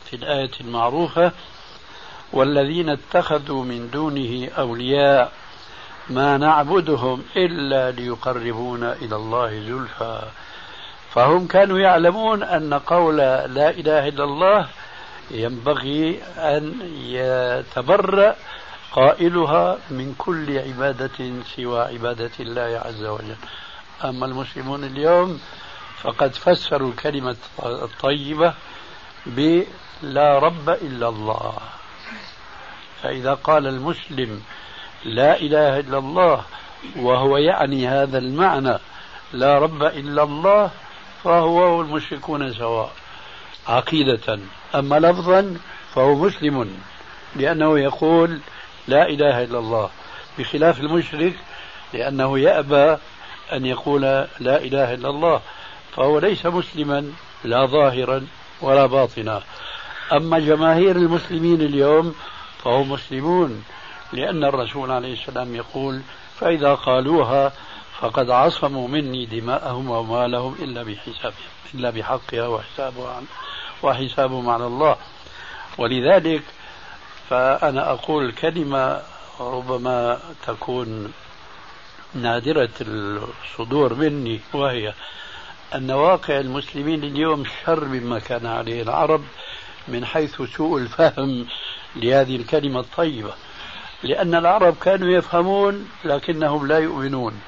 في 0.06 0.16
الآية 0.16 0.52
المعروفة 0.62 1.32
والذين 2.34 2.90
اتخذوا 2.90 3.64
من 3.64 3.90
دونه 3.92 4.50
أولياء 4.58 5.32
ما 6.10 6.38
نعبدهم 6.38 7.24
إلا 7.36 7.92
ليقربونا 7.92 8.94
إلى 8.94 9.16
الله 9.16 9.50
زلفى 9.50 10.22
فهم 11.14 11.48
كانوا 11.48 11.80
يعلمون 11.80 12.44
أن 12.44 12.74
قول 12.74 13.18
لا 13.18 13.70
إله 13.70 14.08
إلا 14.08 14.24
الله 14.24 14.68
ينبغي 15.32 16.24
أن 16.38 16.74
يتبرأ 17.02 18.36
قائلها 18.96 19.78
من 19.90 20.16
كل 20.18 20.58
عبادة 20.58 21.44
سوى 21.56 21.82
عبادة 21.82 22.32
الله 22.40 22.82
عز 22.86 23.04
وجل. 23.04 23.36
أما 24.04 24.26
المسلمون 24.26 24.84
اليوم 24.84 25.40
فقد 26.02 26.34
فسروا 26.34 26.90
الكلمة 26.90 27.36
الطيبة 27.66 28.54
بلا 29.26 30.40
رب 30.40 30.70
إلا 30.70 31.10
الله. 31.10 31.58
فإذا 33.04 33.34
قال 33.34 33.68
المسلم 33.68 34.42
لا 35.06 35.40
إله 35.40 35.80
إلا 35.80 35.98
الله 35.98 36.44
وهو 36.96 37.38
يعني 37.38 37.88
هذا 37.88 38.18
المعنى 38.18 38.78
لا 39.34 39.60
رب 39.60 39.84
إلا 39.84 40.24
الله 40.24 40.72
فهو 41.24 41.78
والمشركون 41.78 42.54
سواء. 42.54 42.92
عقيدة. 43.68 44.40
أما 44.76 45.00
لفظا 45.00 45.58
فهو 45.96 46.16
مسلم 46.16 46.80
لأنه 47.36 47.80
يقول 47.80 48.40
لا 48.88 49.10
إله 49.10 49.44
إلا 49.44 49.60
الله. 49.60 49.90
بخلاف 50.40 50.80
المشرك 50.80 51.34
لأنه 51.94 52.40
يأبى 52.40 52.98
أن 53.54 53.66
يقول 53.66 54.02
لا 54.40 54.58
إله 54.58 54.94
إلا 54.94 55.10
الله 55.10 55.42
فهو 55.96 56.20
ليس 56.20 56.46
مسلما 56.46 57.12
لا 57.44 57.66
ظاهرا 57.66 58.28
ولا 58.62 58.86
باطنا. 58.86 59.42
أما 60.14 60.40
جماهير 60.40 60.96
المسلمين 60.96 61.62
اليوم 61.62 62.16
فهم 62.64 62.92
مسلمون 62.92 63.64
لأن 64.14 64.44
الرسول 64.44 64.92
عليه 64.92 65.14
السلام 65.14 65.56
يقول 65.56 66.02
فإذا 66.40 66.74
قالوها 66.74 67.54
فقد 68.00 68.30
عصموا 68.30 68.88
مني 68.88 69.26
دماءهم 69.26 69.90
وأموالهم 69.90 70.56
إلا 70.60 70.84
بحسابهم 70.84 71.52
إلا 71.74 71.90
بحقها 71.90 72.48
وحسابها 72.48 73.22
وحسابهم 73.84 74.50
على 74.50 74.68
الله. 74.68 74.96
ولذلك 75.78 76.42
فأنا 77.30 77.92
أقول 77.92 78.32
كلمة 78.32 79.02
ربما 79.40 80.20
تكون 80.48 81.14
نادرة 82.14 82.70
الصدور 82.82 83.94
مني 83.94 84.40
وهي 84.54 84.94
أن 85.76 85.92
واقع 85.92 86.40
المسلمين 86.40 87.04
اليوم 87.04 87.44
شر 87.66 87.86
مما 87.86 88.20
كان 88.20 88.46
عليه 88.46 88.82
العرب 88.82 89.24
من 89.88 90.06
حيث 90.06 90.42
سوء 90.42 90.78
الفهم 90.78 91.46
لهذه 91.96 92.36
الكلمة 92.36 92.80
الطيبة. 92.80 93.34
لأن 94.04 94.36
العرب 94.36 94.76
كانوا 94.82 95.10
يفهمون 95.10 95.90
لكنهم 96.06 96.68
لا 96.68 96.80
يؤمنون. 96.80 97.42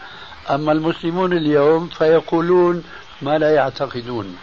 أما 0.50 0.72
المسلمون 0.72 1.34
اليوم 1.34 1.88
فيقولون 1.88 2.84
ما 3.22 3.38
لا 3.38 3.56
يعتقدون. 3.56 4.38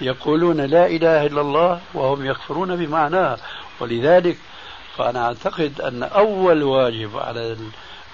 يقولون 0.00 0.60
لا 0.60 0.86
إله 0.86 1.26
إلا 1.26 1.40
الله 1.40 1.80
وهم 1.94 2.26
يكفرون 2.26 2.76
بمعناه. 2.76 3.38
ولذلك 3.80 4.38
فأنا 4.98 5.26
أعتقد 5.26 5.80
أن 5.80 6.02
أول 6.02 6.62
واجب 6.62 7.18
على 7.18 7.56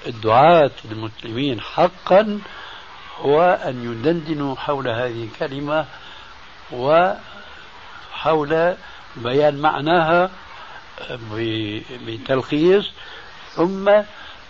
الدعاة 0.07 0.71
المسلمين 0.91 1.61
حقا 1.61 2.41
هو 3.21 3.43
أن 3.65 3.85
يدندنوا 3.93 4.57
حول 4.57 4.89
هذه 4.89 5.25
الكلمة 5.25 5.87
وحول 6.73 7.17
بيان 9.17 9.57
معناها 9.57 10.31
بتلخيص 12.07 12.91
ثم 13.55 13.91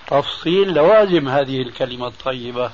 تفصيل 0.06 0.74
لوازم 0.74 1.28
هذه 1.28 1.62
الكلمة 1.62 2.06
الطيبة 2.06 2.70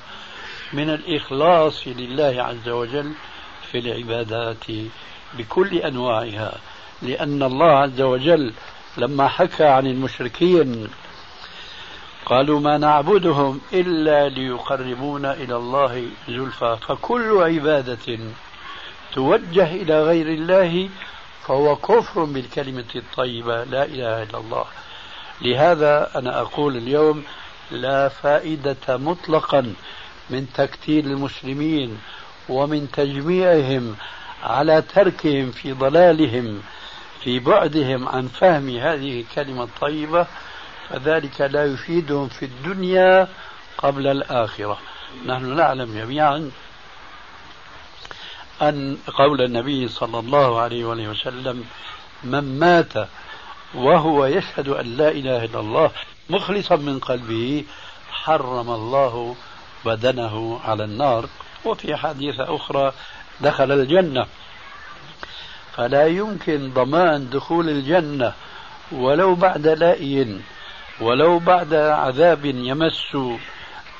من 0.73 0.89
الإخلاص 0.89 1.87
لله 1.87 2.43
عز 2.43 2.69
وجل 2.69 3.11
في 3.71 3.77
العبادات 3.79 4.63
بكل 5.33 5.75
أنواعها 5.77 6.53
لأن 7.01 7.43
الله 7.43 7.71
عز 7.77 8.01
وجل 8.01 8.53
لما 8.97 9.27
حكى 9.27 9.63
عن 9.63 9.87
المشركين 9.87 10.87
قالوا 12.25 12.59
ما 12.59 12.77
نعبدهم 12.77 13.61
إلا 13.73 14.29
ليقربونا 14.29 15.33
إلى 15.33 15.55
الله 15.55 16.07
زلفى 16.27 16.77
فكل 16.87 17.37
عبادة 17.37 18.19
توجه 19.13 19.75
إلى 19.75 20.03
غير 20.03 20.27
الله 20.27 20.89
فهو 21.47 21.75
كفر 21.75 22.23
بالكلمة 22.23 22.85
الطيبة 22.95 23.63
لا 23.63 23.85
إله 23.85 24.23
إلا 24.23 24.37
الله. 24.37 24.65
لهذا 25.41 26.11
أنا 26.15 26.41
أقول 26.41 26.77
اليوم 26.77 27.23
لا 27.71 28.09
فائدة 28.09 28.97
مطلقا 28.97 29.73
من 30.29 30.47
تكتيل 30.53 31.05
المسلمين 31.05 31.97
ومن 32.49 32.91
تجميعهم 32.91 33.95
على 34.43 34.81
تركهم 34.81 35.51
في 35.51 35.73
ضلالهم 35.73 36.61
في 37.23 37.39
بعدهم 37.39 38.07
عن 38.07 38.27
فهم 38.27 38.69
هذه 38.69 39.21
الكلمة 39.21 39.63
الطيبة 39.63 40.27
فذلك 40.89 41.41
لا 41.41 41.65
يفيدهم 41.65 42.27
في 42.27 42.45
الدنيا 42.45 43.27
قبل 43.77 44.07
الآخرة. 44.07 44.77
نحن 45.25 45.55
نعلم 45.55 45.93
جميعا 45.93 46.51
أن 48.61 48.97
قول 49.17 49.41
النبي 49.41 49.87
صلى 49.87 50.19
الله 50.19 50.59
عليه 50.59 50.85
وسلم 50.85 51.65
من 52.23 52.59
مات 52.59 52.93
وهو 53.73 54.25
يشهد 54.25 54.69
أن 54.69 54.97
لا 54.97 55.11
إله 55.11 55.45
إلا 55.45 55.59
الله 55.59 55.91
مخلصا 56.29 56.75
من 56.75 56.99
قلبه 56.99 57.65
حرم 58.11 58.69
الله 58.69 59.35
بدنه 59.85 60.59
على 60.63 60.83
النار. 60.83 61.25
وفي 61.65 61.95
حديثة 61.95 62.55
أخرى 62.55 62.93
دخل 63.41 63.71
الجنة. 63.71 64.25
فلا 65.75 66.07
يمكن 66.07 66.73
ضمان 66.73 67.29
دخول 67.29 67.69
الجنة 67.69 68.33
ولو 68.91 69.35
بعد 69.35 69.67
لائي 69.67 70.41
ولو 71.01 71.39
بعد 71.39 71.73
عذاب 71.73 72.45
يمس 72.45 73.17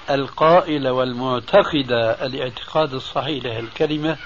القائل 0.10 0.88
والمعتقد 0.88 1.92
الاعتقاد 2.22 2.94
الصحيح 2.94 3.44
له 3.44 3.60
الكلمة 3.60 4.18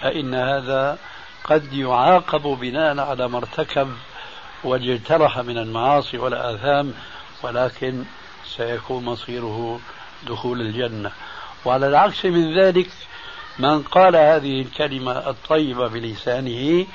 فإن 0.00 0.34
هذا 0.34 0.98
قد 1.44 1.72
يعاقب 1.72 2.42
بناء 2.42 3.00
على 3.00 3.28
ما 3.28 3.38
ارتكب 3.38 3.88
واجترح 4.64 5.38
من 5.38 5.58
المعاصي 5.58 6.18
والآثام 6.18 6.94
ولكن 7.42 8.04
سيكون 8.56 9.04
مصيره 9.04 9.80
دخول 10.26 10.60
الجنة. 10.60 11.10
وعلى 11.64 11.86
العكس 11.86 12.24
من 12.24 12.58
ذلك 12.58 12.88
من 13.58 13.82
قال 13.82 14.16
هذه 14.16 14.62
الكلمة 14.62 15.12
الطيبة 15.12 15.88
بلسانه 15.88 16.86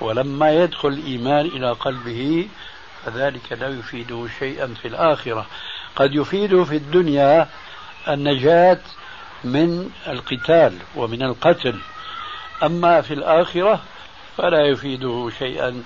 ولما 0.00 0.50
يدخل 0.52 0.88
الإيمان 0.88 1.46
إلى 1.46 1.72
قلبه 1.72 2.48
فذلك 3.04 3.52
لا 3.52 3.68
يفيده 3.68 4.26
شيئا 4.38 4.74
في 4.82 4.88
الآخرة. 4.88 5.46
قد 5.96 6.14
يفيده 6.14 6.64
في 6.64 6.76
الدنيا 6.76 7.48
النجاة 8.08 8.78
من 9.44 9.90
القتال 10.06 10.78
ومن 10.96 11.22
القتل. 11.22 11.78
أما 12.62 13.00
في 13.00 13.14
الآخرة 13.14 13.80
فلا 14.36 14.66
يفيده 14.66 15.30
شيئا 15.38 15.82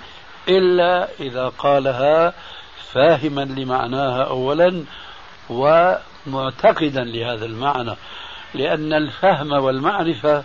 إلا 0.48 1.08
إذا 1.20 1.48
قالها 1.48 2.34
فاهما 2.92 3.40
لمعناها 3.40 4.24
أولا 4.24 4.84
ومعتقدا 5.50 7.04
لهذا 7.04 7.46
المعنى. 7.46 7.94
لأن 8.54 8.92
الفهم 8.92 9.52
والمعرفة 9.52 10.44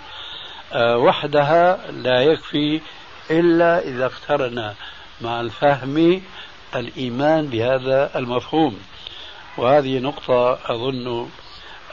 آه، 0.73 0.97
وحدها 0.97 1.91
لا 1.91 2.21
يكفي 2.21 2.81
إلا 3.31 3.79
إذا 3.79 4.05
اقترن 4.05 4.73
مع 5.21 5.41
الفهم 5.41 6.21
الإيمان 6.75 7.47
بهذا 7.47 8.11
المفهوم. 8.15 8.79
وهذه 9.57 9.99
نقطة 9.99 10.59
أظن 10.65 11.29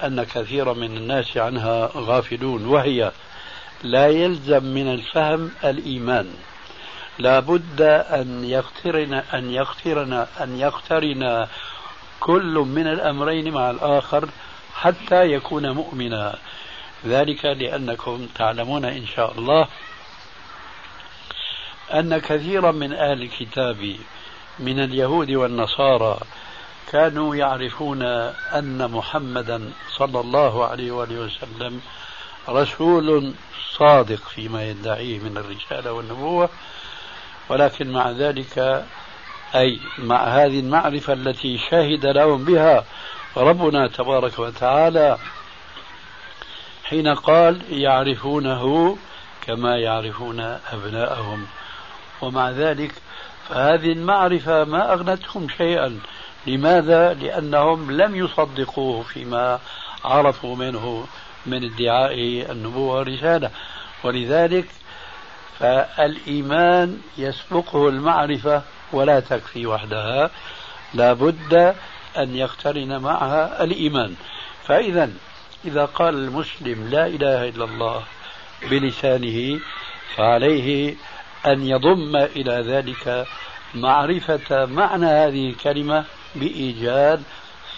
أن 0.04 0.24
كثيرا 0.24 0.72
من 0.72 0.96
الناس 0.96 1.36
عنها 1.36 1.90
غافلون 1.96 2.66
وهي 2.66 3.12
لا 3.82 4.06
يلزم 4.06 4.64
من 4.64 4.92
الفهم 4.92 5.50
الإيمان. 5.64 6.34
لا 7.18 7.40
بد 7.40 7.80
أن 8.10 8.44
يقترن 8.44 9.14
أن 9.14 9.50
يقترن 9.50 10.26
أن 10.40 10.58
يقترن 10.58 11.46
كل 12.20 12.64
من 12.68 12.86
الأمرين 12.86 13.52
مع 13.52 13.70
الآخر 13.70 14.28
حتى 14.82 15.32
يكون 15.32 15.70
مؤمنا. 15.70 16.38
ذلك 17.06 17.44
لأنكم 17.44 18.26
تعلمون 18.34 18.84
إن 18.84 19.06
شاء 19.06 19.32
الله 19.38 19.68
أن 21.94 22.18
كثيرا 22.18 22.70
من 22.72 22.92
أهل 22.92 23.22
الكتاب 23.22 23.96
من 24.58 24.80
اليهود 24.84 25.30
والنصارى 25.30 26.18
كانوا 26.92 27.36
يعرفون 27.36 28.02
أن 28.52 28.90
محمدا 28.90 29.72
صلى 29.96 30.20
الله 30.20 30.66
عليه 30.66 30.92
وآله 30.92 31.20
وسلم 31.20 31.80
رسول 32.48 33.34
صادق 33.78 34.28
فيما 34.28 34.70
يدعيه 34.70 35.18
من 35.18 35.36
الرسالة 35.36 35.92
والنبوة. 35.92 36.48
ولكن 37.48 37.92
مع 37.92 38.10
ذلك 38.10 38.84
أي 39.54 39.80
مع 39.98 40.24
هذه 40.24 40.60
المعرفة 40.60 41.12
التي 41.12 41.58
شهد 41.70 42.06
لهم 42.06 42.44
بها 42.44 42.84
ربنا 43.36 43.88
تبارك 43.88 44.38
وتعالى 44.38 45.18
حين 46.84 47.08
قال 47.08 47.62
يعرفونه 47.68 48.96
كما 49.46 49.76
يعرفون 49.76 50.40
أبناءهم. 50.72 51.46
ومع 52.22 52.50
ذلك 52.50 52.92
فهذه 53.48 53.92
المعرفة 53.92 54.64
ما 54.64 54.92
أغنتهم 54.92 55.48
شيئا. 55.48 56.00
لماذا؟ 56.46 57.14
لأنهم 57.14 57.90
لم 57.90 58.16
يصدقوه 58.16 59.02
فيما 59.02 59.58
عرفوا 60.04 60.56
منه 60.56 61.06
من 61.46 61.64
ادعاء 61.64 62.14
النبوة 62.52 62.94
والرسالة. 62.94 63.50
ولذلك 64.04 64.66
فالإيمان 65.58 67.00
يسبقه 67.18 67.88
المعرفة 67.88 68.62
ولا 68.92 69.20
تكفي 69.20 69.66
وحدها. 69.66 70.30
لا 70.94 71.12
بد 71.12 71.74
أن 72.18 72.36
يقترن 72.36 73.00
معها 73.00 73.64
الإيمان. 73.64 74.14
فإذا 74.64 75.10
إذا 75.64 75.84
قال 75.84 76.14
المسلم 76.14 76.88
لا 76.88 77.06
إله 77.06 77.48
إلا 77.48 77.64
الله 77.64 78.02
بلسانه 78.70 79.60
فعليه 80.16 80.94
أن 81.46 81.66
يضم 81.66 82.16
إلى 82.16 82.52
ذلك 82.52 83.26
معرفة 83.74 84.66
معنى 84.66 85.06
هذه 85.06 85.50
الكلمة 85.50 86.04
بإيجاد 86.34 87.22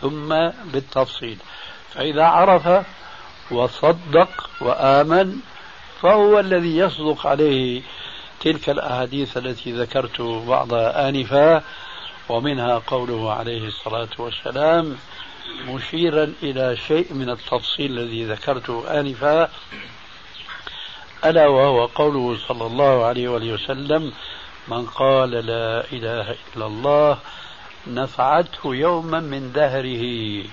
ثم 0.01 0.29
بالتفصيل. 0.73 1.39
فإذا 1.95 2.25
عرف 2.25 2.87
وصدق 3.51 4.51
وآمن 4.61 5.37
فهو 6.03 6.41
الذي 6.41 6.77
يصدق 6.77 7.27
عليه 7.27 7.83
تلك 8.41 8.71
الأحاديث 8.71 9.37
التي 9.37 9.73
ذكرت 9.73 10.21
بعضها 10.21 11.09
آنفا 11.09 11.63
ومنها 12.29 12.83
قوله 12.87 13.33
عليه 13.33 13.69
الصلاة 13.69 14.09
والسلام 14.19 14.97
مشيرا 15.69 16.33
إلى 16.43 16.77
شيء 16.77 17.15
من 17.15 17.31
التفصيل 17.31 17.99
الذي 17.99 18.25
ذكرته 18.25 19.01
آنفا 19.01 19.51
ألا 21.25 21.47
وهو 21.47 21.87
قوله 21.87 22.39
صلى 22.49 22.67
الله 22.67 23.05
عليه 23.05 23.29
وسلم 23.29 24.13
من 24.69 24.87
قال 24.87 25.31
لا 25.31 25.85
إله 25.93 26.35
إلا 26.57 26.67
الله 26.67 27.19
نفعته 27.87 28.75
يوما 28.75 29.21
من 29.21 29.53
دهره. 29.53 30.45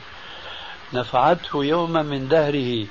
نفعته 0.93 1.65
يوما 1.65 2.01
من 2.01 2.27
دهره 2.27 2.87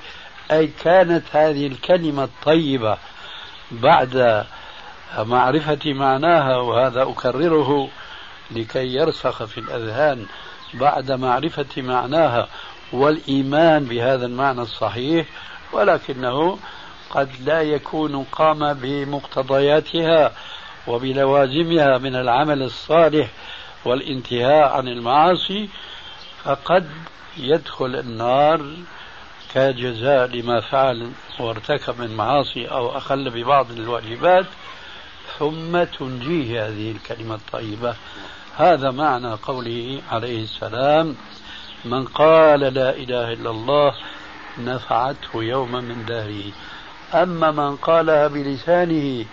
أي 0.51 0.67
كانت 0.67 1.23
هذه 1.31 1.67
الكلمة 1.67 2.23
الطيبة 2.23 2.97
بعد 3.71 4.45
معرفة 5.17 5.93
معناها 5.93 6.57
وهذا 6.57 7.03
أكرره. 7.03 7.89
لكي 8.55 8.93
يرسخ 8.93 9.43
في 9.43 9.57
الأذهان 9.57 10.25
بعد 10.73 11.11
معرفة 11.11 11.81
معناها 11.81 12.47
والإيمان 12.93 13.85
بهذا 13.85 14.25
المعنى 14.25 14.61
الصحيح 14.61 15.27
ولكنه 15.73 16.59
قد 17.09 17.29
لا 17.45 17.61
يكون 17.61 18.23
قام 18.23 18.73
بمقتضياتها 18.73 20.31
وبلوازمها 20.87 21.97
من 21.97 22.15
العمل 22.15 22.63
الصالح 22.63 23.29
والانتهاء 23.85 24.69
عن 24.77 24.87
المعاصي 24.87 25.69
فقد 26.43 26.89
يدخل 27.37 27.95
النار 27.95 28.73
كجزاء 29.53 30.27
لما 30.27 30.61
فعل 30.61 31.11
وارتكب 31.39 32.01
من 32.01 32.15
معاصي 32.15 32.65
أو 32.65 32.97
أخل 32.97 33.29
ببعض 33.29 33.71
الواجبات 33.71 34.45
ثم 35.39 35.83
تنجيه 35.83 36.67
هذه 36.67 36.91
الكلمة 36.91 37.35
الطيبة. 37.35 37.95
هذا 38.57 38.91
معنى 38.91 39.33
قوله 39.33 40.01
عليه 40.11 40.43
السلام 40.43 41.15
من 41.85 42.05
قال 42.05 42.59
لا 42.59 42.89
إله 42.89 43.33
إلا 43.33 43.49
الله 43.49 43.93
نفعته 44.59 45.43
يوما 45.43 45.81
من 45.81 46.05
دهره 46.05 46.51
أما 47.23 47.51
من 47.51 47.75
قالها 47.75 48.27
بلسانه 48.27 49.25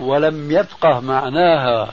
ولم 0.00 0.50
يفقه 0.50 1.00
معناها 1.00 1.92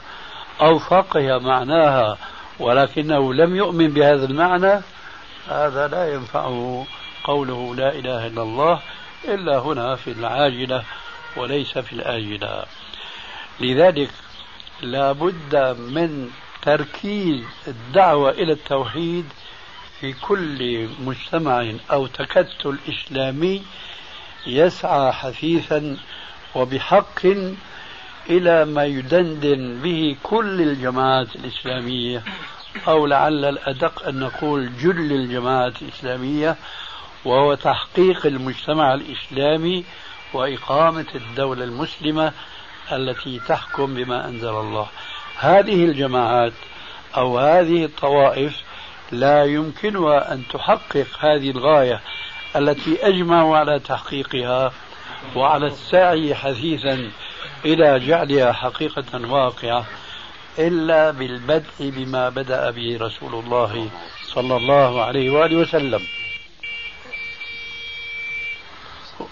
أو 0.62 0.80
فقه 0.80 1.38
معناها 1.38 2.17
ولكنه 2.60 3.34
لم 3.34 3.56
يؤمن 3.56 3.88
بهذا 3.88 4.25
المعنى 4.25 4.82
هذا 5.47 5.88
لا 5.88 6.13
ينفعه 6.13 6.86
قوله 7.23 7.75
لا 7.75 7.89
إله 7.89 8.27
إلا 8.27 8.41
الله 8.41 8.82
إلا 9.27 9.60
هنا 9.60 9.95
في 9.95 10.12
العاجلة 10.12 10.84
وليس 11.38 11.77
في 11.77 11.93
الآجلة. 11.93 12.63
لذلك 13.60 14.10
لا 14.82 15.12
بد 15.12 15.56
من 15.80 16.30
تركيز 16.67 17.43
الدعوة 17.67 18.30
إلى 18.30 18.53
التوحيد 18.53 19.25
في 19.99 20.13
كل 20.13 20.88
مجتمع 20.99 21.71
أو 21.91 22.08
تكتل 22.08 22.77
إسلامي 22.89 23.63
يسعى 24.47 25.12
حثيثا 25.12 25.97
وبحق 26.56 27.25
إلى 28.30 28.65
ما 28.65 28.86
يدندن 28.86 29.82
به 29.84 30.15
كل 30.23 30.62
الجماعات 30.62 31.36
الإسلامية 31.36 32.23
أو 32.88 33.06
لعل 33.06 33.45
الأدق 33.45 34.08
أن 34.08 34.19
نقول 34.19 34.77
جل 34.77 35.12
الجماعات 35.12 35.82
الإسلامية 35.82 36.56
وهو 37.25 37.53
تحقيق 37.53 38.25
المجتمع 38.25 38.93
الإسلامي 38.93 39.86
وإقامة 40.34 41.06
الدولة 41.15 41.63
المسلمة 41.63 42.32
التي 42.91 43.39
تحكم 43.47 43.93
بما 43.93 44.27
أنزل 44.27 44.49
الله. 44.49 44.88
هذه 45.39 45.86
الجماعات 45.86 46.54
أو 47.17 47.39
هذه 47.39 47.86
الطوائف 47.86 48.56
لا 49.12 49.45
يمكنها 49.45 50.34
أن 50.34 50.43
تحقق 50.54 51.08
هذه 51.19 51.52
الغاية 51.52 52.02
التي 52.56 53.08
أجمعوا 53.08 53.58
على 53.58 53.80
تحقيقها 53.80 54.71
وعلى 55.36 55.67
السعي 55.67 56.36
حثيثا 56.36 57.12
إلى 57.65 58.00
جعلها 58.00 58.52
حقيقة 58.52 59.32
واقعة 59.32 59.86
إلا 60.60 61.12
بالبدء 61.12 61.65
بما 61.80 62.30
بدأ 62.30 62.71
به 62.71 62.97
رسول 63.02 63.34
الله 63.43 63.89
صلى 64.23 64.56
الله 64.58 65.04
عليه 65.04 65.30
وآله 65.30 65.58
وسلم. 65.58 66.02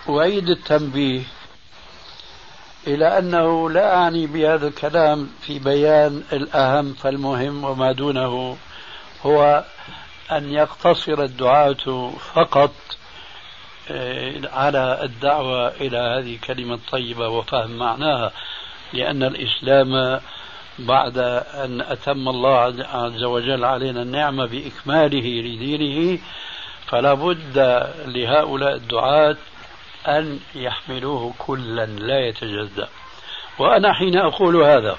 أعيد 0.10 0.50
التنبيه 0.50 1.22
إلى 2.88 3.20
أنه 3.20 3.70
لا 3.70 3.96
أعني 3.96 4.28
بهذا 4.28 4.68
الكلام 4.68 5.30
في 5.42 5.60
بيان 5.60 6.24
الأهم 6.34 6.94
فالمهم 6.94 7.64
وما 7.64 7.92
دونه 7.92 8.58
هو 9.26 9.64
أن 10.32 10.54
يقتصر 10.54 11.24
الدعاة 11.24 12.12
فقط 12.34 12.72
آه، 13.92 14.42
على 14.54 15.00
الدعوة 15.04 15.68
إلى 15.68 15.98
هذه 15.98 16.36
الكلمة 16.36 16.74
الطيبة 16.74 17.30
وفهم 17.30 17.78
معناها 17.78 18.32
لأن 18.94 19.24
الإسلام 19.24 20.20
بعد 20.80 21.18
أن 21.54 21.82
أتم 21.82 22.30
الله 22.30 22.76
عز 22.94 23.24
وجل 23.24 23.64
علينا 23.66 24.02
النعمة 24.02 24.46
بإكماله 24.46 25.42
لدينه 25.42 26.20
فلا 26.88 27.14
بد 27.14 27.58
لهؤلاء 28.06 28.76
الدعاة 28.76 29.38
أن 30.08 30.40
يحملوه 30.56 31.34
كلا 31.38 31.86
لا 31.86 32.28
يتجزأ. 32.28 32.90
وأنا 33.60 33.94
حين 33.94 34.18
أقول 34.18 34.56
هذا 34.56 34.98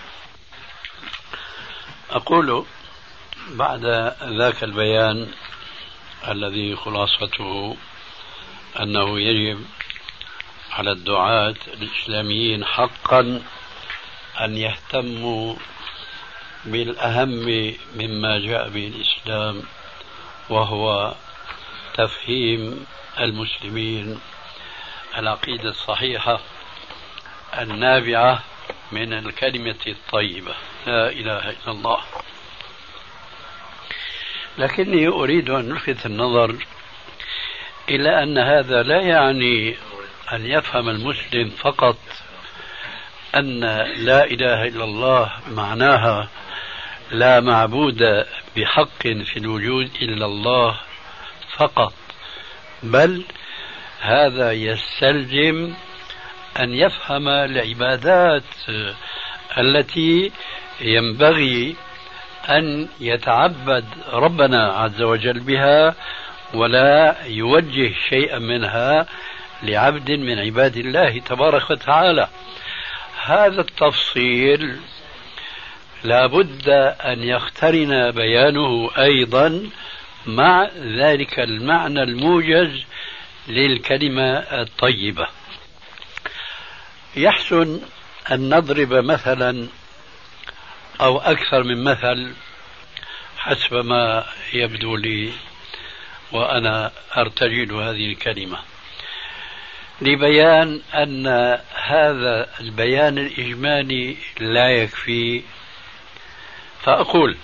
أقول 2.10 2.64
بعد 3.50 3.84
ذاك 4.38 4.64
البيان 4.64 5.28
الذي 6.28 6.76
خلاصته 6.76 7.76
أنه 8.80 9.20
يجب 9.20 9.64
على 10.72 10.92
الدعاة 10.92 11.54
الإسلاميين 11.66 12.64
حقا 12.64 13.42
أن 14.40 14.56
يهتموا 14.56 15.54
بالأهم 16.64 17.74
مما 17.96 18.38
جاء 18.38 18.68
به 18.68 18.86
الإسلام 18.86 19.62
وهو 20.50 21.14
تفهيم 21.94 22.86
المسلمين 23.20 24.20
العقيدة 25.16 25.68
الصحيحة 25.68 26.40
النابعة 27.58 28.42
من 28.92 29.12
الكلمة 29.12 29.76
الطيبة. 29.86 30.54
لا 30.86 31.08
إله 31.08 31.50
إلا 31.50 31.70
الله. 31.70 31.98
لكني 34.58 35.08
أريد 35.08 35.50
أن 35.50 35.72
ألفت 35.72 36.06
النظر 36.06 36.56
إلى 37.88 38.22
أن 38.22 38.38
هذا 38.38 38.82
لا 38.82 39.00
يعني 39.00 39.76
أن 40.32 40.46
يفهم 40.46 40.88
المسلم 40.88 41.50
فقط 41.50 41.98
أن 43.34 43.60
لا 43.96 44.24
إله 44.24 44.68
إلا 44.68 44.84
الله 44.84 45.32
معناها 45.50 46.28
لا 47.10 47.40
معبود 47.40 48.26
بحق 48.56 49.02
في 49.02 49.36
الوجود 49.36 49.90
إلا 50.02 50.26
الله 50.26 50.80
فقط 51.56 51.94
بل 52.82 53.24
هذا 54.06 54.52
يستلزم 54.52 55.74
أن 56.60 56.74
يفهم 56.74 57.28
العبادات 57.28 58.42
التي 59.58 60.32
ينبغي 60.80 61.76
أن 62.48 62.88
يتعبد 63.00 63.84
ربنا 64.12 64.72
عز 64.72 65.02
وجل 65.02 65.40
بها 65.40 65.94
ولا 66.54 67.16
يوجه 67.26 67.92
شيئا 68.08 68.38
منها 68.38 69.06
لعبد 69.62 70.10
من 70.10 70.38
عباد 70.38 70.76
الله 70.76 71.18
تبارك 71.18 71.70
وتعالى. 71.70 72.28
هذا 73.24 73.60
التفصيل 73.60 74.76
لا 76.04 76.26
بد 76.26 76.68
أن 77.04 77.22
يقترن 77.22 78.10
بيانه 78.10 78.90
أيضا 78.98 79.70
مع 80.26 80.68
ذلك 80.76 81.40
المعنى 81.40 82.02
الموجز 82.02 82.84
للكلمة 83.48 84.38
الطيبة. 84.38 85.28
يحسن 87.16 87.80
أن 88.32 88.54
نضرب 88.54 88.92
مثلا 88.92 89.68
أو 91.00 91.18
أكثر 91.18 91.62
من 91.62 91.84
مثل 91.84 92.34
حسب 93.38 93.74
ما 93.74 94.26
يبدو 94.52 94.96
لي 94.96 95.32
وأنا 96.32 96.92
أرتجل 97.16 97.72
هذه 97.72 98.06
الكلمة. 98.06 98.58
لبيان 100.00 100.80
أن 100.94 101.26
هذا 101.74 102.48
البيان 102.60 103.18
الإجمالي 103.18 104.16
لا 104.40 104.68
يكفي 104.68 105.42
فأقول 106.82 107.36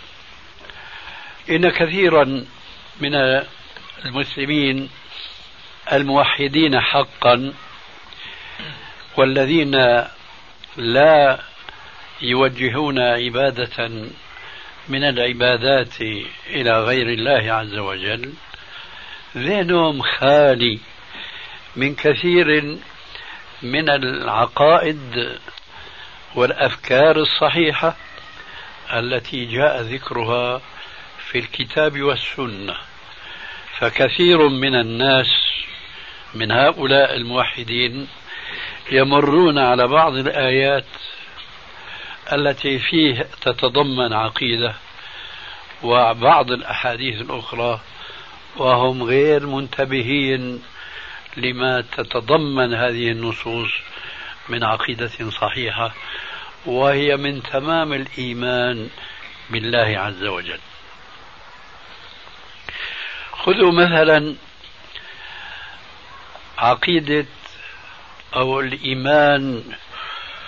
إن 1.51 1.69
كثيرا 1.71 2.45
من 3.01 3.15
المسلمين 4.05 4.91
الموحدين 5.93 6.81
حقا 6.81 7.53
والذين 9.17 10.05
لا 10.77 11.39
يوجهون 12.23 12.99
عبادة 12.99 13.89
من 14.89 15.05
العبادات 15.05 16.01
إلى 16.47 16.85
غير 16.85 17.09
الله 17.09 17.53
عز 17.53 17.75
وجل 17.75 18.33
ذهنهم 19.37 20.03
خالي 20.03 20.79
من 21.77 21.95
كثير 21.95 22.79
من 23.63 23.89
العقائد 23.89 25.39
والأفكار 26.35 27.17
الصحيحة 27.17 27.97
التي 28.93 29.45
جاء 29.45 29.83
ذكرها 29.83 30.61
في 31.31 31.39
الكتاب 31.39 32.03
والسنة. 32.03 32.75
فكثير 33.79 34.49
من 34.49 34.75
الناس 34.75 35.27
من 36.35 36.53
هؤلاء 36.53 37.17
الموحدين 37.17 38.09
يمرون 38.93 39.59
على 39.59 39.89
بعض 39.89 40.15
الآيات 40.15 40.85
التي 42.33 42.79
فيه 42.79 43.29
تتضمن 43.41 44.13
عقيدة 44.13 44.75
وبعض 45.83 46.51
الأحاديث 46.51 47.21
الأخرى 47.21 47.81
وهم 48.57 49.03
غير 49.03 49.47
منتبهين 49.47 50.63
لما 51.37 51.81
تتضمن 51.81 52.75
هذه 52.75 53.11
النصوص 53.11 53.71
من 54.49 54.65
عقيدة 54.65 55.31
صحيحة 55.31 55.95
وهي 56.67 57.17
من 57.17 57.43
تمام 57.43 57.93
الإيمان 57.93 58.89
بالله 59.51 59.99
عز 59.99 60.25
وجل. 60.25 60.61
خذوا 63.33 63.73
مثلا 63.73 64.35
عقيدة 66.63 67.27
أو 68.37 68.61
الإيمان 68.61 69.65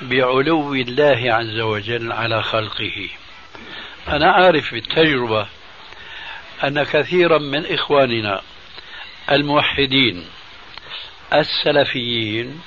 بعلو 0.01 0.75
الله 0.75 1.23
عز 1.33 1.61
وجل 1.61 2.13
على 2.13 2.43
خلقه. 2.43 3.09
أنا 4.09 4.33
عارف 4.33 4.75
بالتجربة 4.75 5.47
أن 6.65 6.83
كثيرا 6.83 7.39
من 7.39 7.67
إخواننا 7.67 8.41
الموحدين 9.31 10.27
السلفيين 11.33 12.61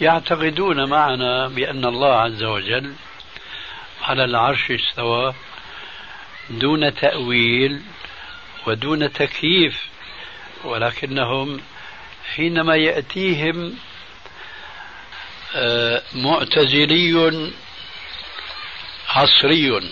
يعتقدون 0.00 0.88
معنا 0.88 1.48
بأن 1.48 1.84
الله 1.84 2.14
عز 2.14 2.42
وجل 2.42 2.94
على 4.02 4.24
العرش 4.24 4.70
استوى 4.70 5.34
دون 6.50 6.94
تأويل 6.94 7.82
ودون 8.66 9.12
تكييف 9.12 9.84
ولكنهم 10.64 11.60
حينما 12.36 12.76
يأتيهم 12.76 13.74
آه، 15.54 16.02
معتزلي 16.14 17.50
عصري 19.08 19.90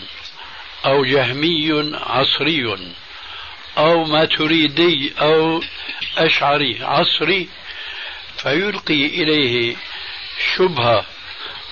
أو 0.85 1.05
جهمي 1.05 1.91
عصري 1.95 2.93
أو 3.79 4.05
ماتريدي 4.05 5.13
أو 5.21 5.63
أشعري 6.19 6.79
عصري 6.83 7.49
فيلقي 8.37 9.07
إليه 9.07 9.77
شبهة 10.57 11.05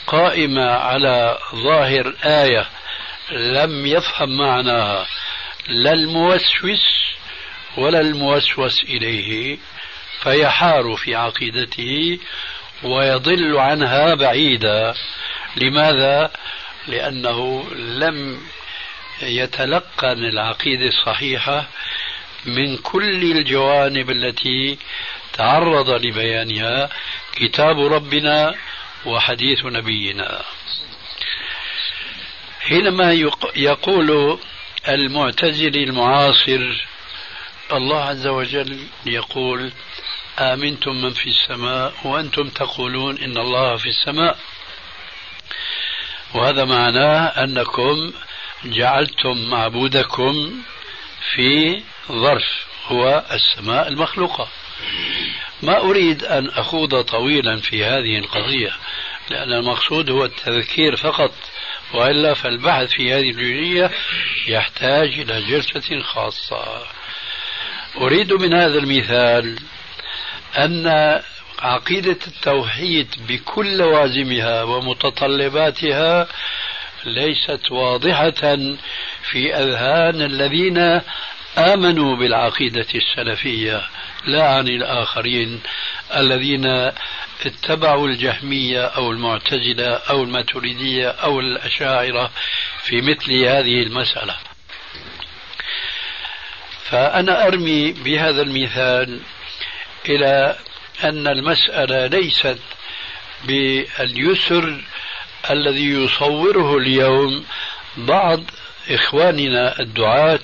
قائمة 0.06 0.70
على 0.70 1.38
ظاهر 1.54 2.14
آية 2.24 2.68
لم 3.30 3.86
يفهم 3.86 4.36
معناها 4.36 5.06
لا 5.68 5.92
الموسوس 5.92 7.14
ولا 7.76 8.00
الموسوس 8.00 8.82
إليه. 8.84 9.58
فيحار 10.22 10.96
في 10.96 11.14
عقيدته 11.14 12.18
ويضل 12.82 13.56
عنها 13.56 14.14
بعيدا 14.14 14.94
لماذا؟ 15.56 16.30
لأنه 16.88 17.70
لم 17.74 18.40
يتلقن 19.22 20.24
العقيدة 20.24 20.86
الصحيحة 20.86 21.66
من 22.46 22.76
كل 22.76 23.22
الجوانب 23.36 24.10
التي 24.10 24.78
تعرض 25.32 25.90
لبيانها 25.90 26.88
كتاب 27.36 27.80
ربنا 27.80 28.54
وحديث 29.06 29.64
نبينا 29.64 30.42
حينما 32.60 33.12
يقول 33.56 34.38
المعتزلي 34.88 35.84
المعاصر 35.84 36.86
الله 37.72 38.04
عز 38.04 38.26
وجل 38.26 38.78
يقول 39.06 39.72
آمنتم 40.40 41.02
من 41.02 41.12
في 41.12 41.26
السماء 41.26 41.92
وأنتم 42.04 42.48
تقولون 42.48 43.18
إن 43.18 43.38
الله 43.38 43.76
في 43.76 43.88
السماء. 43.88 44.38
وهذا 46.34 46.64
معناه 46.64 47.26
أنكم 47.26 48.12
جعلتم 48.64 49.50
معبودكم 49.50 50.62
في 51.34 51.82
ظرف 52.08 52.66
هو 52.86 53.24
السماء 53.32 53.88
المخلوقة. 53.88 54.48
ما 55.62 55.78
أريد 55.78 56.24
أن 56.24 56.48
أخوض 56.48 57.00
طويلا 57.00 57.56
في 57.56 57.84
هذه 57.84 58.18
القضية 58.18 58.72
لأن 59.30 59.52
المقصود 59.52 60.10
هو 60.10 60.24
التذكير 60.24 60.96
فقط 60.96 61.32
وإلا 61.94 62.34
فالبحث 62.34 62.88
في 62.88 63.12
هذه 63.12 63.30
الجزئية 63.30 63.90
يحتاج 64.46 65.08
إلى 65.08 65.42
جلسة 65.42 66.02
خاصة. 66.02 66.82
أريد 67.96 68.32
من 68.32 68.54
هذا 68.54 68.78
المثال 68.78 69.58
أن 70.58 71.20
عقيدة 71.58 72.18
التوحيد 72.26 73.08
بكل 73.28 73.76
لوازمها 73.76 74.62
ومتطلباتها 74.62 76.28
ليست 77.04 77.70
واضحة 77.70 78.58
في 79.30 79.54
أذهان 79.54 80.22
الذين 80.22 81.00
آمنوا 81.58 82.16
بالعقيدة 82.16 82.86
السلفية 82.94 83.82
لا 84.26 84.48
عن 84.48 84.68
الآخرين 84.68 85.60
الذين 86.16 86.66
اتبعوا 87.46 88.08
الجهمية 88.08 88.84
أو 88.84 89.10
المعتزلة 89.10 89.94
أو 90.10 90.22
الماتريدية 90.22 91.08
أو 91.08 91.40
الأشاعرة 91.40 92.30
في 92.82 93.00
مثل 93.00 93.32
هذه 93.32 93.82
المسألة. 93.82 94.36
فأنا 96.90 97.46
أرمي 97.46 97.92
بهذا 97.92 98.42
المثال 98.42 99.20
إلى 100.08 100.56
أن 101.04 101.26
المسألة 101.26 102.06
ليست 102.06 102.58
باليسر 103.44 104.80
الذي 105.50 105.90
يصوره 105.90 106.76
اليوم 106.76 107.44
بعض 107.96 108.40
إخواننا 108.90 109.80
الدعاة 109.80 110.40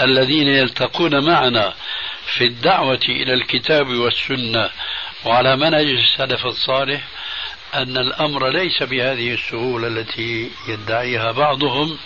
الذين 0.00 0.48
يلتقون 0.48 1.24
معنا 1.24 1.74
في 2.26 2.44
الدعوة 2.44 3.00
إلى 3.08 3.34
الكتاب 3.34 3.88
والسنة 3.88 4.70
وعلى 5.24 5.56
منهج 5.56 5.86
السلف 5.86 6.46
الصالح 6.46 7.02
أن 7.74 7.96
الأمر 7.96 8.48
ليس 8.48 8.82
بهذه 8.82 9.34
السهولة 9.34 9.86
التي 9.88 10.50
يدعيها 10.68 11.32
بعضهم 11.32 11.98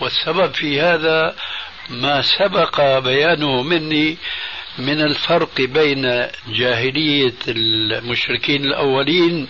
والسبب 0.00 0.54
في 0.54 0.80
هذا 0.80 1.36
ما 1.88 2.22
سبق 2.22 2.98
بيانه 2.98 3.62
مني 3.62 4.18
من 4.78 5.00
الفرق 5.00 5.60
بين 5.60 6.26
جاهلية 6.48 7.34
المشركين 7.48 8.64
الأولين 8.64 9.48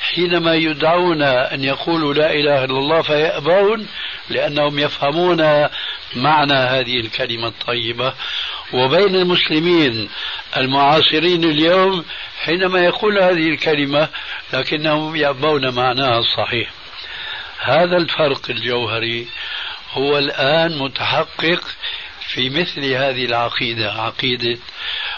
حينما 0.00 0.54
يدعون 0.54 1.22
أن 1.22 1.64
يقولوا 1.64 2.14
لا 2.14 2.32
إله 2.32 2.64
إلا 2.64 2.78
الله 2.78 3.02
فيأبون 3.02 3.86
لأنهم 4.30 4.78
يفهمون 4.78 5.68
معنى 6.16 6.54
هذه 6.54 7.00
الكلمة 7.00 7.48
الطيبة. 7.48 8.14
وبين 8.72 9.14
المسلمين 9.16 10.08
المعاصرين 10.56 11.44
اليوم 11.44 12.04
حينما 12.44 12.84
يقول 12.84 13.18
هذه 13.18 13.48
الكلمة 13.50 14.08
لكنهم 14.52 15.16
يأبون 15.16 15.74
معناها 15.74 16.18
الصحيح. 16.18 16.70
هذا 17.60 17.96
الفرق 17.96 18.50
الجوهري 18.50 19.26
هو 19.92 20.18
الآن 20.18 20.78
متحقق 20.78 21.60
في 22.34 22.50
مثل 22.50 22.84
هذه 22.84 23.24
العقيدة 23.24 23.92
عقيدة 23.92 24.58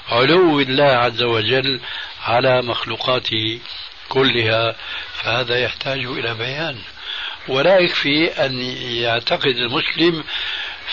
علو 0.08 0.60
الله 0.60 0.84
عز 0.84 1.22
وجل 1.22 1.80
على 2.24 2.62
مخلوقاته 2.62 3.60
كلها 4.08 4.76
فهذا 5.14 5.58
يحتاج 5.58 6.04
إلى 6.04 6.34
بيان. 6.34 6.78
ولا 7.48 7.78
يكفي 7.78 8.46
أن 8.46 8.62
يعتقد 9.02 9.56
المسلم 9.56 10.24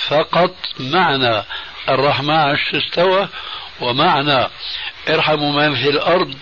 فقط 0.07 0.55
معنى 0.79 1.43
الرحمن 1.89 2.35
عرش 2.35 2.75
استوى 2.75 3.29
ومعنى 3.81 4.47
ارحموا 5.09 5.51
من 5.51 5.75
في 5.75 5.89
الأرض 5.89 6.35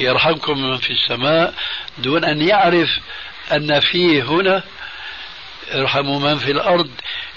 يرحمكم 0.00 0.58
من 0.58 0.78
في 0.78 0.90
السماء 0.90 1.54
دون 1.98 2.24
أن 2.24 2.48
يعرف 2.48 2.88
أن 3.52 3.80
فيه 3.80 4.22
هنا 4.22 4.62
ارحموا 5.74 6.20
من 6.20 6.38
في 6.38 6.50
الأرض 6.50 6.90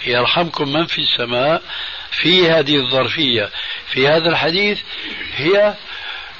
يرحمكم 0.06 0.74
من 0.74 0.86
في 0.86 1.02
السماء 1.02 1.62
في 2.12 2.50
هذه 2.50 2.76
الظرفية. 2.76 3.50
في 3.88 4.08
هذا 4.08 4.30
الحديث 4.30 4.80
هي 5.36 5.74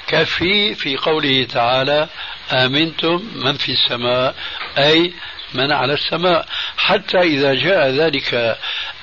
كفي 0.06 0.74
في 0.74 0.96
قوله 0.96 1.44
تعالى 1.44 2.08
آمنتم 2.52 3.28
من 3.34 3.54
في 3.54 3.72
السماء 3.72 4.34
أي 4.78 5.12
من 5.54 5.72
على 5.72 5.92
السماء. 5.92 6.46
حتى 6.76 7.18
إذا 7.18 7.54
جاء 7.54 7.88
ذلك 7.90 8.58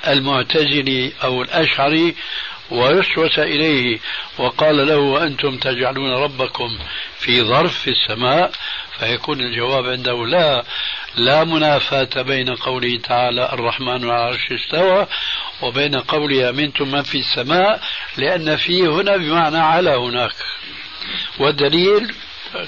المعتزلي 0.08 1.12
أو 1.24 1.42
الأشعري 1.42 2.14
ويسوس 2.70 3.38
إليه 3.38 3.98
وقال 4.38 4.86
له 4.86 4.96
وأنتم 4.96 5.58
تجعلون 5.58 6.12
ربكم 6.12 6.78
في 7.18 7.42
ظرف 7.42 7.78
في 7.78 7.90
السماء 7.90 8.52
فيكون 8.98 9.40
الجواب 9.40 9.86
عنده 9.86 10.26
لا 10.26 10.64
لا 11.16 11.44
منافاة 11.44 12.22
بين 12.22 12.54
قوله 12.54 12.98
تعالى 12.98 13.52
الرحمن 13.52 13.88
على 13.88 14.04
العرش 14.04 14.52
استوى 14.52 15.06
وبين 15.62 15.94
قوله 15.94 16.50
أمنتم 16.50 16.88
من 16.88 17.02
في 17.02 17.18
السماء 17.18 17.80
لأن 18.16 18.56
فيه 18.56 18.88
هنا 18.88 19.16
بمعنى 19.16 19.58
على 19.58 19.90
هناك. 19.90 20.34
والدليل 21.38 22.14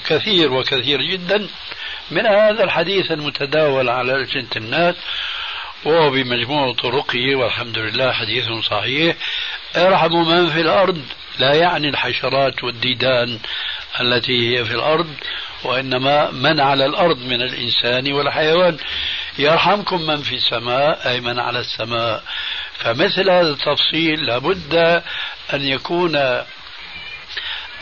كثير 0.05 0.53
وكثير 0.53 1.01
جدا 1.01 1.47
من 2.11 2.25
هذا 2.25 2.63
الحديث 2.63 3.11
المتداول 3.11 3.89
على 3.89 4.15
ألسنة 4.15 4.49
الناس 4.55 4.95
وهو 5.85 6.09
بمجموع 6.09 6.73
طرقه 6.73 7.35
والحمد 7.35 7.77
لله 7.77 8.11
حديث 8.11 8.45
صحيح 8.51 9.15
ارحموا 9.75 10.25
من 10.25 10.49
في 10.49 10.61
الأرض. 10.61 11.01
لا 11.39 11.53
يعني 11.55 11.89
الحشرات 11.89 12.63
والديدان 12.63 13.39
التي 14.01 14.57
هي 14.57 14.65
في 14.65 14.73
الأرض. 14.73 15.15
وإنما 15.63 16.31
من 16.31 16.59
على 16.59 16.85
الأرض 16.85 17.17
من 17.17 17.41
الإنسان 17.41 18.13
والحيوان. 18.13 18.77
يرحمكم 19.37 20.01
من 20.01 20.17
في 20.17 20.35
السماء 20.35 21.09
أي 21.09 21.21
من 21.21 21.39
على 21.39 21.59
السماء. 21.59 22.23
فمثل 22.73 23.29
هذا 23.29 23.49
التفصيل 23.49 24.25
لابد 24.25 24.75
أن 25.53 25.61
يكون 25.61 26.43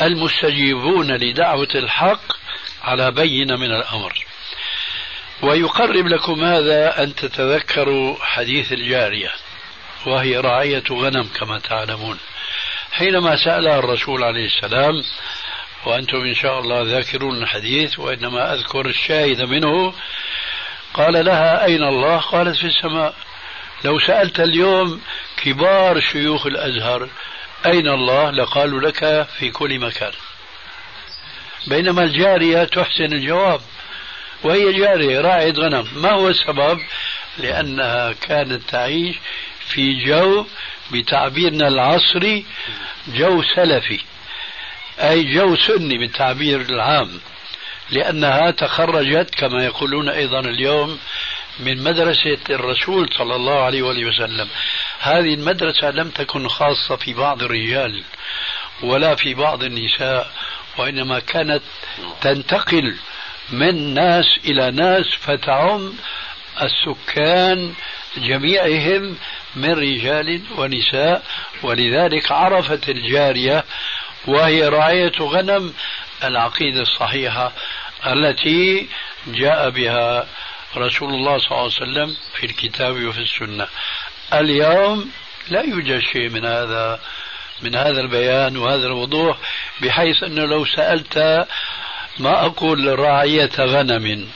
المستجيبون 0.02 1.12
لدعوة 1.12 1.70
الحق 1.76 2.22
على 2.84 3.12
بينة 3.12 3.56
من 3.56 3.72
الأمر. 3.72 4.14
ويقرب 5.42 6.08
لكم 6.08 6.44
هذا 6.44 7.04
أن 7.04 7.16
تتذكروا 7.16 8.16
حديث 8.22 8.74
الجارية 8.74 9.32
وهي 10.06 10.38
راعية 10.38 10.84
غنم 10.92 11.30
كما 11.40 11.60
تعلمون. 11.60 12.18
حينما 12.92 13.36
سألها 13.46 13.80
الرسول 13.80 14.24
عليه 14.24 14.46
السلام 14.46 14.94
وأنتم 15.88 16.18
إن 16.18 16.34
شاء 16.34 16.60
الله 16.60 16.82
ذاكرون 16.82 17.44
الحديث 17.44 18.00
وإنما 18.00 18.54
أذكر 18.54 18.86
الشاهد 18.86 19.42
منه. 19.42 19.94
قال 20.94 21.26
لها 21.26 21.66
أين 21.66 21.84
الله؟ 21.84 22.18
قالت 22.18 22.58
في 22.58 22.68
السماء. 22.68 23.16
لو 23.86 24.00
سألت 24.00 24.40
اليوم 24.40 25.02
كبار 25.38 26.00
شيوخ 26.00 26.46
الأزهر 26.46 27.10
أين 27.66 27.88
الله؟ 27.88 28.32
لقالوا 28.32 28.82
لك 28.82 29.28
في 29.40 29.50
كل 29.52 29.80
مكان. 29.80 30.12
بينما 31.68 32.04
الجارية 32.04 32.64
تحسن 32.64 33.14
الجواب 33.14 33.62
وهي 34.44 34.74
جارية 34.74 35.22
راعية 35.22 35.52
غنم 35.52 35.88
ما 35.96 36.12
هو 36.12 36.30
السبب؟ 36.30 36.80
لأنها 37.38 38.14
كانت 38.14 38.70
تعيش 38.70 39.16
في 39.60 40.06
جو 40.06 40.46
بتعبيرنا 40.92 41.68
العصري 41.68 42.46
جو 43.08 43.42
سلفي. 43.56 44.00
أي 45.00 45.24
جو 45.24 45.56
سني 45.56 45.98
بالتعبير 45.98 46.62
العام 46.62 47.20
لأنها 47.90 48.52
تخرجت 48.52 49.36
كما 49.36 49.66
يقولون 49.66 50.10
أيضا 50.10 50.40
اليوم 50.40 51.00
من 51.60 51.84
مدرسة 51.84 52.38
الرسول 52.50 53.10
صلى 53.18 53.36
الله 53.36 53.64
عليه 53.64 53.82
وآله 53.82 54.06
وسلم. 54.06 54.48
هذه 55.00 55.34
المدرسة 55.34 55.92
لم 55.92 56.10
تكن 56.10 56.48
خاصة 56.48 56.96
في 56.96 57.14
بعض 57.14 57.44
الرجال 57.44 58.04
ولا 58.84 59.16
في 59.16 59.34
بعض 59.34 59.64
النساء 59.64 60.32
وإنما 60.78 61.20
كانت 61.20 61.62
تنتقل 62.22 62.96
من 63.50 63.94
ناس 63.94 64.26
إلى 64.46 64.72
ناس 64.72 65.06
فتعم 65.20 65.94
السكان 66.62 67.74
جميعهم 68.18 69.18
من 69.56 69.74
رجال 69.74 70.42
ونساء. 70.58 71.24
ولذلك 71.64 72.32
عرفت 72.32 72.90
الجارية 72.90 73.64
وهي 74.28 74.68
راعية 74.68 75.12
غنم 75.20 75.74
العقيدة 76.24 76.82
الصحيحة 76.82 77.52
التي 78.08 78.88
جاء 79.28 79.70
بها 79.70 80.28
رسول 80.78 81.10
الله 81.14 81.38
صلى 81.38 81.52
الله 81.52 81.62
عليه 81.62 81.68
وسلم 81.68 82.16
في 82.34 82.46
الكتاب 82.46 83.06
وفي 83.06 83.20
السنة. 83.20 83.68
اليوم 84.34 85.12
لا 85.50 85.62
يوجد 85.62 86.00
شيء 86.00 86.30
من 86.30 86.46
هذا 86.46 87.00
من 87.62 87.76
هذا 87.76 88.02
البيان 88.02 88.58
وهذا 88.58 88.88
الوضوح 88.88 89.38
بحيث 89.82 90.24
أنه 90.24 90.46
لو 90.46 90.66
سألت 90.66 91.48
ما 92.20 92.46
أقول 92.46 93.00
راعية 93.00 93.52
غنم 93.60 94.28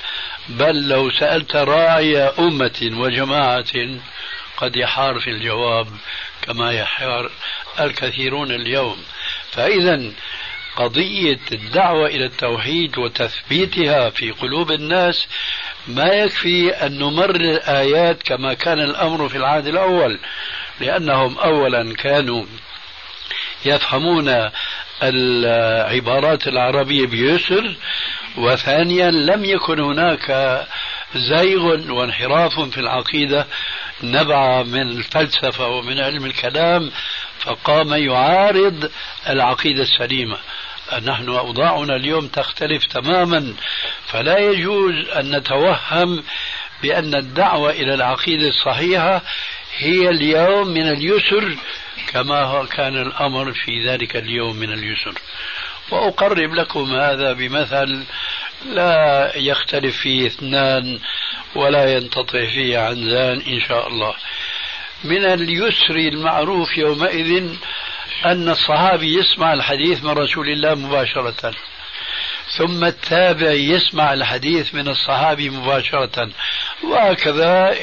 بل 0.50 0.88
لو 0.88 1.12
سألت 1.12 1.56
راعي 1.56 2.18
أمة 2.18 2.92
وجماعة 2.94 3.74
قد 4.58 4.76
يحار 4.76 5.20
في 5.20 5.30
الجواب 5.30 5.88
كما 6.42 6.72
يحار 6.72 7.32
الكثيرون 7.80 8.52
اليوم. 8.52 8.98
فإذا 9.52 10.12
قضية 10.76 11.40
الدعوة 11.52 12.08
إلى 12.08 12.26
التوحيد 12.26 12.98
وتثبيتها 12.98 14.10
في 14.10 14.32
قلوب 14.32 14.72
الناس 14.72 15.28
ما 15.88 16.08
يكفي 16.08 16.70
أن 16.70 16.98
نمرر 16.98 17.36
الآيات 17.36 18.24
كما 18.24 18.54
كان 18.54 18.80
الأمر 18.80 19.30
في 19.30 19.38
العهد 19.38 19.68
الأول 19.68 20.20
لأنهم 20.80 21.38
أولا 21.38 21.94
كانوا 21.96 22.46
يفهمون 23.66 24.50
العبارات 25.04 26.48
العربية 26.48 27.08
بيسر 27.08 27.76
وثانيا 28.38 29.12
لم 29.12 29.46
يكن 29.46 29.80
هناك 29.80 30.62
زيغ 31.16 31.92
وانحراف 31.92 32.60
في 32.60 32.78
العقيدة 32.78 33.48
نبع 34.04 34.64
من 34.64 34.82
الفلسفة 34.82 35.68
ومن 35.68 36.00
علم 36.00 36.26
الكلام 36.26 36.92
فقام 37.42 37.94
يعارض 37.94 38.92
العقيدة 39.30 39.82
السليمة. 39.82 40.38
نحن 41.06 41.30
أوضاعنا 41.30 41.96
اليوم 41.96 42.28
تختلف 42.28 42.86
تماما 42.86 43.54
فلا 44.08 44.38
يجوز 44.40 45.10
أن 45.10 45.36
نتوهم 45.36 46.24
بأن 46.84 47.16
الدعوة 47.16 47.72
إلى 47.72 47.94
العقيدة 47.94 48.48
الصحيحة 48.48 49.22
هي 49.78 50.10
اليوم 50.10 50.68
من 50.68 50.88
اليسر 50.88 51.58
كما 52.08 52.66
كان 52.72 53.02
الأمر 53.02 53.54
في 53.54 53.88
ذلك 53.88 54.16
اليوم 54.16 54.56
من 54.56 54.74
اليسر. 54.74 55.14
وأقرب 55.92 56.54
لكم 56.54 56.96
هذا 56.96 57.34
بمثل 57.34 58.04
لا 58.66 59.32
يختلف 59.36 59.98
فيه 59.98 60.28
اثنان 60.28 61.00
ولا 61.56 61.94
ينتطع 61.94 62.46
فيه 62.46 62.80
عنزان 62.80 63.42
إن 63.48 63.60
شاء 63.68 63.88
الله. 63.88 64.14
من 65.04 65.26
اليسر 65.26 65.96
المعروف 65.96 66.78
يومئذ 66.78 67.50
أن 68.26 68.50
الصحابي 68.50 69.14
يسمع 69.20 69.54
الحديث 69.54 70.04
من 70.04 70.10
رسول 70.10 70.50
الله 70.50 70.76
مباشرة. 70.76 71.54
ثم 72.58 72.84
التابع 72.84 73.52
يسمع 73.52 74.14
الحديث 74.14 74.76
من 74.76 74.88
الصحابي 74.88 75.50
مباشرة. 75.50 76.30
وهكذا 76.84 77.78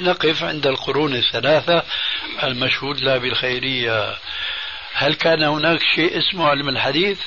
نقف 0.00 0.44
عند 0.44 0.66
القرون 0.66 1.14
الثلاثة 1.14 1.82
المشهود 2.42 3.00
لها 3.00 3.18
بالخيرية. 3.18 4.16
هل 4.94 5.14
كان 5.14 5.42
هناك 5.42 5.80
شيء 5.94 6.18
اسمه 6.18 6.48
علم 6.48 6.68
الحديث؟ 6.68 7.18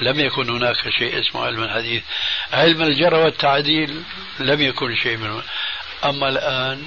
لم 0.00 0.20
يكن 0.20 0.50
هناك 0.50 0.90
شيء 0.98 1.20
اسمه 1.20 1.46
علم 1.46 1.62
الحديث. 1.62 2.02
علم 2.52 2.82
الجرى 2.82 3.16
والتعديل 3.16 4.02
لم 4.40 4.60
يكن 4.60 4.96
شيء 4.96 5.16
منه. 5.16 5.42
أما 6.04 6.28
الآن 6.28 6.82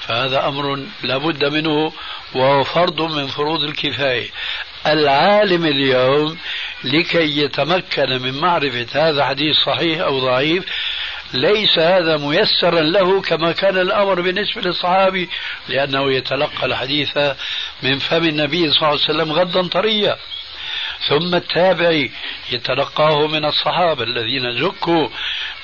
فهذا 0.00 0.48
أمر 0.48 0.86
لا 1.02 1.16
بد 1.16 1.44
منه 1.44 1.92
وهو 2.34 2.64
فرض 2.64 3.02
من 3.02 3.26
فروض 3.26 3.62
الكفاية. 3.62 4.30
العالم 4.86 5.64
اليوم 5.66 6.38
لكي 6.84 7.38
يتمكن 7.38 8.22
من 8.22 8.40
معرفة 8.40 8.86
هذا 9.08 9.24
حديث 9.24 9.56
صحيح 9.56 10.00
أو 10.00 10.20
ضعيف 10.20 10.64
ليس 11.34 11.78
هذا 11.78 12.16
ميسرا 12.16 12.80
له 12.80 13.20
كما 13.20 13.52
كان 13.52 13.78
الأمر 13.78 14.20
بالنسبة 14.20 14.62
للصحابي 14.62 15.28
لأنه 15.68 16.12
يتلقى 16.12 16.66
الحديث 16.66 17.18
من 17.82 17.98
فم 17.98 18.24
النبي 18.24 18.70
صلى 18.70 18.76
الله 18.78 18.86
عليه 18.86 19.00
وسلم 19.00 19.32
غدا 19.32 19.68
طريا. 19.68 20.16
ثم 21.08 21.34
التابعي 21.34 22.10
يتلقاه 22.52 23.26
من 23.26 23.44
الصحابة 23.44 24.04
الذين 24.04 24.58
زكوا 24.58 25.08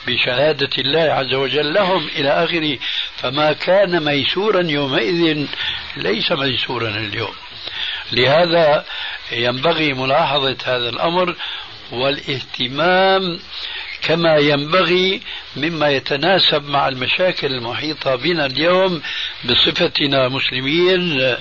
بشهادة 0.07 0.71
الله 0.79 1.13
عز 1.13 1.35
وجل 1.35 1.75
لهم 1.75 2.09
إلى 2.17 2.45
آخره. 2.45 2.79
فما 3.17 3.53
كان 3.53 4.05
ميسورا 4.05 4.63
يومئذ 4.63 5.47
ليس 5.97 6.33
ميسورا 6.33 6.89
اليوم. 6.89 7.35
لهذا 8.13 8.85
ينبغي 9.33 9.93
ملاحظة 9.93 10.57
هذا 10.65 10.89
الأمر 10.89 11.37
والاهتمام 11.93 13.39
كما 14.03 14.37
ينبغي 14.37 15.21
مما 15.57 15.91
يتناسب 15.91 16.69
مع 16.69 16.89
المشاكل 16.89 17.47
المحيطة 17.47 18.15
بنا 18.15 18.47
اليوم 18.47 19.03
بصفتنا 19.45 20.29
مسلمين 20.29 21.37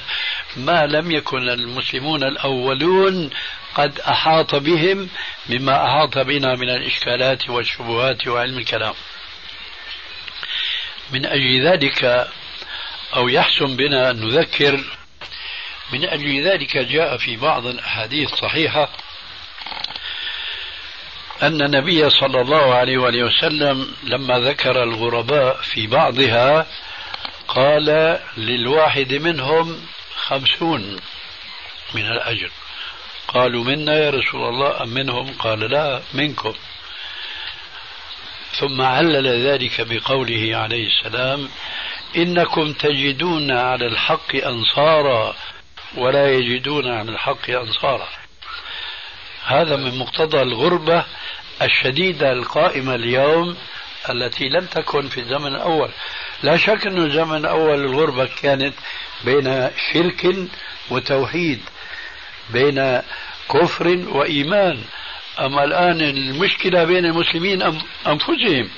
ما 0.57 0.85
لم 0.85 1.11
يكن 1.11 1.49
المسلمون 1.49 2.23
الأولون 2.23 3.29
قد 3.75 3.99
أحاط 3.99 4.55
بهم 4.55 5.09
مما 5.49 5.85
أحاط 5.85 6.17
بنا 6.17 6.55
من 6.55 6.69
الإشكالات 6.69 7.49
والشبهات 7.49 8.27
وعلم 8.27 8.57
الكلام. 8.57 8.93
من 11.11 11.25
أجل 11.25 11.67
ذلك 11.67 12.27
أو 13.15 13.27
يحسن 13.29 13.75
بنا 13.75 14.11
أن 14.11 14.25
نذكر 14.25 14.83
من 15.93 16.05
أجل 16.05 16.43
ذلك 16.43 16.77
جاء 16.77 17.17
في 17.17 17.35
بعض 17.37 17.65
الأحاديث 17.65 18.33
الصحيحة 18.33 18.89
أن 21.41 21.61
النبي 21.61 22.09
صلى 22.09 22.41
الله 22.41 22.75
عليه 22.75 22.97
وآله 22.97 23.23
وسلم 23.23 23.95
لما 24.03 24.39
ذكر 24.39 24.83
الغرباء 24.83 25.61
في 25.61 25.87
بعضها 25.87 26.67
قال 27.47 28.19
للواحد 28.37 29.13
منهم 29.13 29.81
خمسون 30.15 30.99
من 31.93 32.05
الأجر. 32.05 32.49
قالوا 33.33 33.63
منا 33.63 33.93
يا 33.93 34.09
رسول 34.09 34.49
الله 34.49 34.83
أم 34.83 34.89
منهم؟ 34.89 35.33
قال 35.39 35.59
لا 35.59 36.01
منكم. 36.13 36.53
ثم 38.59 38.81
علل 38.81 39.47
ذلك 39.47 39.81
بقوله 39.81 40.57
عليه 40.57 40.87
السلام 40.87 41.49
إنكم 42.15 42.73
تجدون 42.73 43.51
على 43.51 43.87
الحق 43.87 44.35
أنصارا 44.35 45.35
ولا 45.97 46.31
يجدون 46.31 46.87
على 46.87 47.11
الحق 47.11 47.49
أنصارا. 47.49 48.07
هذا 49.45 49.75
من 49.75 49.97
مقتضى 49.97 50.41
الغربة 50.41 51.05
الشديدة 51.61 52.31
القائمة 52.31 52.95
اليوم 52.95 53.57
التي 54.09 54.49
لم 54.49 54.65
تكن 54.65 55.09
في 55.09 55.19
الزمن 55.19 55.55
الأول. 55.55 55.89
لا 56.43 56.57
شك 56.57 56.87
أن 56.87 56.97
الزمن 56.97 57.37
الأول 57.37 57.85
الغربة 57.85 58.29
كانت 58.41 58.73
بين 59.25 59.69
شرك 59.93 60.35
وتوحيد. 60.89 61.59
بين 62.49 63.01
كفر 63.49 63.87
وإيمان. 64.07 64.81
أما 65.39 65.63
الآن 65.63 66.01
المشكلة 66.01 66.83
بين 66.83 67.05
المسلمين 67.05 67.61
أنفسهم. 68.07 68.69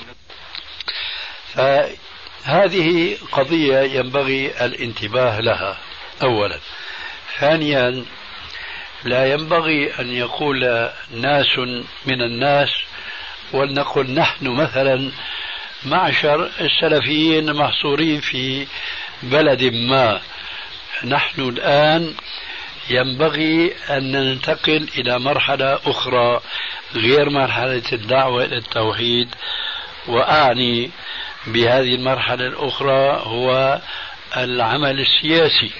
فهذه 1.54 3.16
قضية 3.32 3.78
ينبغي 3.78 4.64
الانتباه 4.64 5.40
لها. 5.40 5.78
أولا. 6.22 6.58
ثانيا 7.38 8.04
لا 9.04 9.32
ينبغي 9.32 10.00
أن 10.00 10.10
يقول 10.10 10.90
ناس 11.10 11.58
من 12.06 12.22
الناس 12.22 12.68
ولنقل 13.52 14.10
نحن 14.10 14.46
مثلا 14.48 15.10
معشر 15.84 16.50
السلفيين 16.60 17.52
محصورين 17.52 18.20
في 18.20 18.66
بلد 19.22 19.64
ما. 19.64 20.20
نحن 21.04 21.40
الآن 21.48 22.14
ينبغي 22.90 23.72
أن 23.90 24.12
ننتقل 24.12 24.88
إلى 24.98 25.18
مرحلة 25.18 25.78
أخرى 25.86 26.40
غير 26.94 27.30
مرحلة 27.30 27.82
الدعوة 27.92 28.44
إلى 28.44 28.56
التوحيد. 28.56 29.28
وأعني 30.08 30.90
بهذه 31.46 31.94
المرحلة 31.94 32.46
الأخرى 32.46 33.22
هو 33.24 33.80
العمل 34.36 35.00
السياسي. 35.00 35.70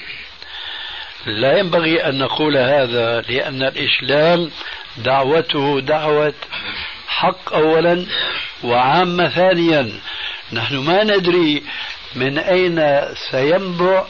لا 1.27 1.59
ينبغي 1.59 2.09
أن 2.09 2.19
نقول 2.19 2.57
هذا 2.57 3.21
لأن 3.21 3.63
الإسلام 3.63 4.51
دعوته 4.97 5.81
دعوة 5.81 6.35
حق 7.09 7.55
أولا 7.55 8.07
وعامة 8.65 9.29
ثانيا. 9.29 9.93
نحن 10.53 10.77
ما 10.77 11.05
ندري 11.05 11.63
من 12.15 12.39
أين 12.39 13.01
سينبع 13.31 14.05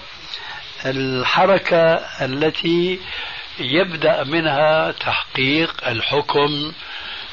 الحركة 0.86 1.94
التي 2.24 3.00
يبدأ 3.58 4.24
منها 4.24 4.90
تحقيق 4.90 5.88
الحكم 5.88 6.72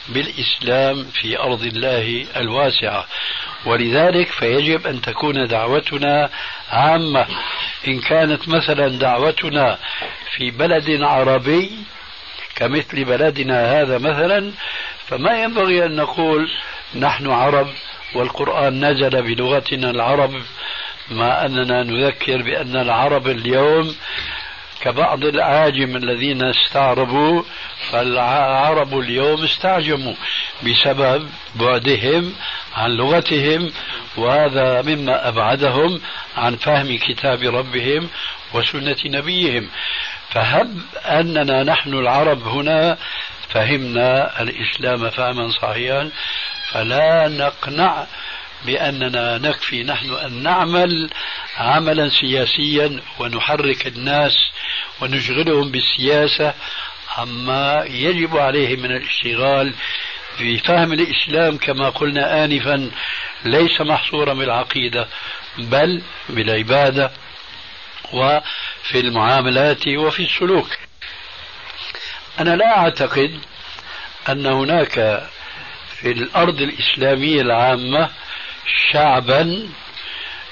بالإسلام 0.09 1.03
في 1.03 1.39
أرض 1.39 1.63
الله 1.63 2.25
الواسعة. 2.35 3.05
ولذلك 3.65 4.27
فيجب 4.27 4.87
أن 4.87 5.01
تكون 5.01 5.47
دعوتنا 5.47 6.29
عامة. 6.69 7.27
إن 7.87 8.01
كانت 8.01 8.49
مثلا 8.49 8.87
دعوتنا 8.87 9.77
في 10.35 10.51
بلد 10.51 11.01
عربي 11.01 11.71
كمثل 12.55 13.03
بلدنا 13.03 13.81
هذا 13.81 13.97
مثلا 13.97 14.51
فما 15.07 15.43
ينبغي 15.43 15.85
أن 15.85 15.95
نقول 15.95 16.49
نحن 16.95 17.29
عرب 17.29 17.67
والقرآن 18.15 18.85
نزل 18.85 19.21
بلغتنا 19.21 19.89
العرب 19.89 20.41
مع 21.11 21.45
أننا 21.45 21.83
نذكر 21.83 22.41
بأن 22.41 22.75
العرب 22.75 23.27
اليوم 23.27 23.95
كبعض 24.81 25.23
الأعاجم 25.23 25.95
الذين 25.95 26.43
استعربوا 26.43 27.43
فالعرب 27.91 28.99
اليوم 28.99 29.43
استعجموا 29.43 30.13
بسبب 30.63 31.29
بعدهم 31.55 32.33
عن 32.75 32.91
لغتهم 32.91 33.71
وهذا 34.17 34.81
مما 34.81 35.27
أبعدهم 35.27 36.01
عن 36.37 36.55
فهم 36.55 36.97
كتاب 36.97 37.43
ربهم 37.43 38.09
وسنة 38.53 38.97
نبيهم. 39.05 39.69
فهب 40.29 40.77
أننا 41.05 41.63
نحن 41.63 41.93
العرب 41.93 42.47
هنا 42.47 42.97
فهمنا 43.49 44.41
الإسلام 44.41 45.09
فهما 45.09 45.49
صحيحا 45.51 46.09
فلا 46.71 47.27
نقنع 47.27 48.05
بأننا 48.65 49.37
نكفي 49.37 49.83
نحن 49.83 50.13
أن 50.13 50.43
نعمل 50.43 51.09
عملا 51.57 52.09
سياسيا 52.09 53.01
ونحرك 53.19 53.87
الناس 53.87 54.35
ونشغلهم 55.01 55.71
بالسياسة 55.71 56.53
عما 57.17 57.85
يجب 57.89 58.37
عليه 58.37 58.75
من 58.75 58.91
الاشتغال 58.91 59.73
في 60.37 60.57
فهم 60.57 60.93
الإسلام 60.93 61.57
كما 61.57 61.89
قلنا 61.89 62.45
آنفا 62.45 62.91
ليس 63.45 63.81
محصورا 63.81 64.33
بالعقيدة 64.33 65.07
بل 65.57 66.01
بالعبادة 66.29 67.11
وفي 68.13 68.99
المعاملات 68.99 69.87
وفي 69.87 70.23
السلوك. 70.23 70.69
أنا 72.39 72.55
لا 72.55 72.77
أعتقد 72.77 73.39
أن 74.29 74.45
هناك 74.45 75.23
في 75.95 76.11
الأرض 76.11 76.61
الإسلامية 76.61 77.41
العامة 77.41 78.09
شعبا 78.91 79.69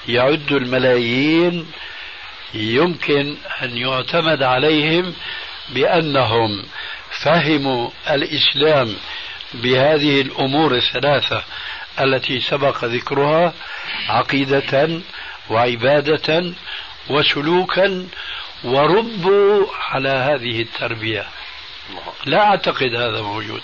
يعد 0.08 0.52
الملايين 0.52 1.72
يمكن 2.54 3.36
أن 3.62 3.76
يعتمد 3.76 4.42
عليهم 4.42 5.14
بأنهم 5.68 6.64
فهموا 7.22 7.90
الإسلام 8.10 8.96
بهذه 9.54 10.20
الأمور 10.20 10.74
الثلاثة 10.74 11.44
التي 12.00 12.40
سبق 12.40 12.84
ذكرها 12.84 13.52
عقيدة 14.08 15.00
وعبادة 15.50 16.52
وسلوكا 17.10 18.06
وربوا 18.64 19.66
على 19.90 20.08
هذه 20.08 20.62
التربية. 20.62 21.26
لا 22.26 22.46
أعتقد 22.46 22.94
هذا 22.94 23.22
موجود. 23.22 23.62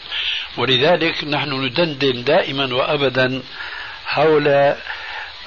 ولذلك 0.56 1.24
نحن 1.24 1.64
ندندن 1.64 2.24
دائما 2.24 2.74
وأبدا 2.74 3.42
حول 4.08 4.74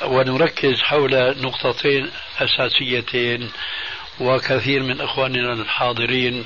ونركز 0.03 0.81
حول 0.81 1.41
نقطتين 1.41 2.11
أساسيتين 2.39 3.51
وكثير 4.19 4.83
من 4.83 5.01
إخواننا 5.01 5.53
الحاضرين 5.53 6.45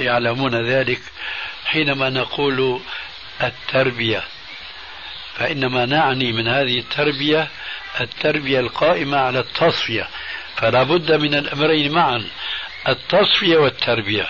يعلمون 0.00 0.68
ذلك. 0.68 1.00
حينما 1.64 2.10
نقول 2.10 2.80
التربية 3.42 4.22
فإنما 5.34 5.86
نعني 5.86 6.32
من 6.32 6.48
هذه 6.48 6.78
التربية 6.78 7.48
التربية 8.00 8.60
القائمة 8.60 9.18
على 9.18 9.38
التصفية 9.38 10.08
فلا 10.56 10.82
بد 10.82 11.12
من 11.12 11.34
الأمرين 11.34 11.92
معا 11.92 12.24
التصفية 12.88 13.56
والتربية. 13.56 14.26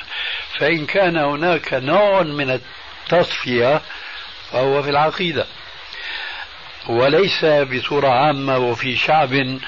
فإن 0.58 0.86
كان 0.86 1.16
هناك 1.16 1.74
نوع 1.74 2.22
من 2.22 2.50
التصفية 2.50 3.80
فهو 4.52 4.82
في 4.82 4.90
العقيدة. 4.90 5.46
وليس 6.88 7.44
بصورة 7.44 8.08
عامة 8.08 8.58
وفي 8.58 8.96
شعب 8.96 9.58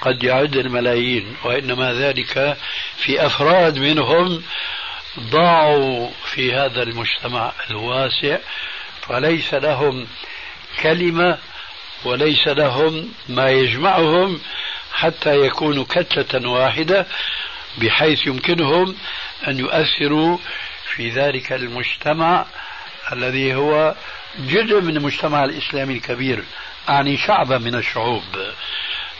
قد 0.00 0.24
يعد 0.24 0.56
الملايين 0.56 1.36
وإنما 1.44 1.92
ذلك 1.92 2.56
في 2.96 3.26
أفراد 3.26 3.78
منهم 3.78 4.42
ضاعوا 5.20 6.10
في 6.24 6.54
هذا 6.54 6.82
المجتمع 6.82 7.52
الواسع 7.70 8.38
فليس 9.08 9.54
لهم 9.54 10.06
كلمة 10.82 11.38
وليس 12.04 12.48
لهم 12.48 13.08
ما 13.28 13.50
يجمعهم 13.50 14.40
حتى 14.92 15.40
يكونوا 15.40 15.84
كتلة 15.84 16.50
واحدة 16.50 17.06
بحيث 17.78 18.26
يمكنهم 18.26 18.96
أن 19.48 19.58
يؤثروا 19.58 20.38
في 20.94 21.10
ذلك 21.10 21.52
المجتمع 21.52 22.46
الذي 23.12 23.54
هو 23.54 23.94
جزء 24.38 24.80
من 24.80 24.96
المجتمع 24.96 25.44
الإسلامي 25.44 25.94
الكبير 25.94 26.44
أعني 26.88 27.16
شعبا 27.16 27.58
من 27.58 27.74
الشعوب. 27.74 28.22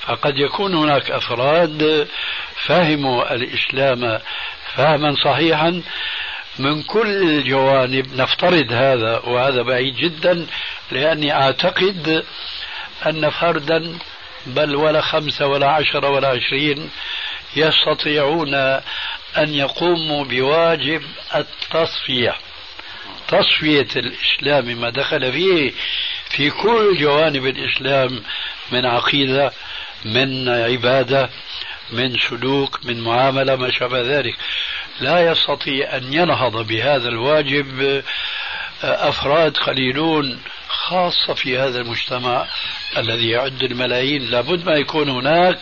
فقد 0.06 0.38
يكون 0.38 0.74
هناك 0.74 1.10
أفراد 1.10 2.08
فهموا 2.66 3.34
الإسلام 3.34 4.18
فهما 4.74 5.14
صحيحا 5.24 5.82
من 6.58 6.82
كل 6.82 7.22
الجوانب 7.22 8.20
نفترض 8.20 8.72
هذا 8.72 9.18
وهذا 9.18 9.62
بعيد 9.62 9.96
جدا 9.96 10.46
لأني 10.90 11.32
أعتقد 11.32 12.24
أن 13.06 13.30
فردا 13.30 13.98
بل 14.46 14.76
ولا 14.76 15.00
خمسة 15.00 15.46
ولا 15.46 15.70
عشرة 15.70 16.10
ولا 16.10 16.28
عشرين 16.28 16.90
يستطيعون 17.56 18.54
أن 18.54 19.54
يقوموا 19.54 20.24
بواجب 20.24 21.02
التصفية. 21.34 22.34
تصفية 23.28 23.88
الإسلام 23.96 24.80
ما 24.80 24.90
دخل 24.90 25.32
فيه 25.32 25.72
في 26.30 26.50
كل 26.50 26.98
جوانب 27.00 27.46
الإسلام 27.46 28.22
من 28.72 28.86
عقيدة 28.86 29.52
من 30.04 30.48
عبادة 30.48 31.30
من 31.92 32.18
سلوك 32.18 32.80
من 32.84 33.00
معاملة 33.00 33.56
ما 33.56 33.70
شابه 33.70 34.00
ذلك. 34.00 34.36
لا 35.00 35.30
يستطيع 35.30 35.96
أن 35.96 36.12
ينهض 36.12 36.66
بهذا 36.66 37.08
الواجب 37.08 38.02
أفراد 38.82 39.56
قليلون 39.56 40.40
خاصة 40.68 41.34
في 41.34 41.58
هذا 41.58 41.80
المجتمع 41.80 42.46
الذي 42.96 43.28
يعد 43.28 43.62
الملايين. 43.62 44.22
لابد 44.22 44.66
ما 44.66 44.76
يكون 44.76 45.08
هناك 45.08 45.58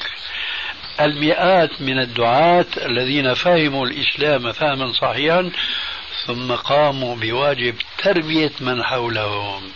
المئات 1.00 1.80
من 1.80 1.98
الدعاة 1.98 2.66
الذين 2.86 3.34
فهموا 3.34 3.86
الإسلام 3.86 4.52
فهما 4.52 4.92
صحيحا 4.92 5.50
ثم 6.26 6.52
قاموا 6.52 7.16
بواجب 7.16 7.74
تربية 7.98 8.52
من 8.60 8.82
حولهم. 8.84 9.72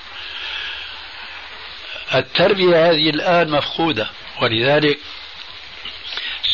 التربية 2.14 2.90
هذه 2.90 3.10
الآن 3.10 3.50
مفقودة 3.50 4.08
ولذلك 4.42 4.98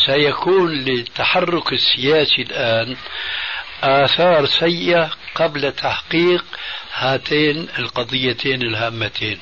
سيكون 0.07 0.71
للتحرك 0.73 1.73
السياسي 1.73 2.43
الآن 2.43 2.97
آثار 3.83 4.47
سيئة 4.47 5.11
قبل 5.35 5.73
تحقيق 5.73 6.45
هاتين 6.95 7.69
القضيتين 7.79 8.63
الهامتين 8.63 9.39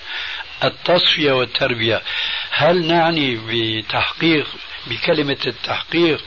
التصفية 0.64 1.32
والتربية. 1.32 2.02
هل 2.50 2.86
نعني 2.86 3.38
بتحقيق 3.48 4.46
بكلمة 4.86 5.38
التحقيق 5.46 6.24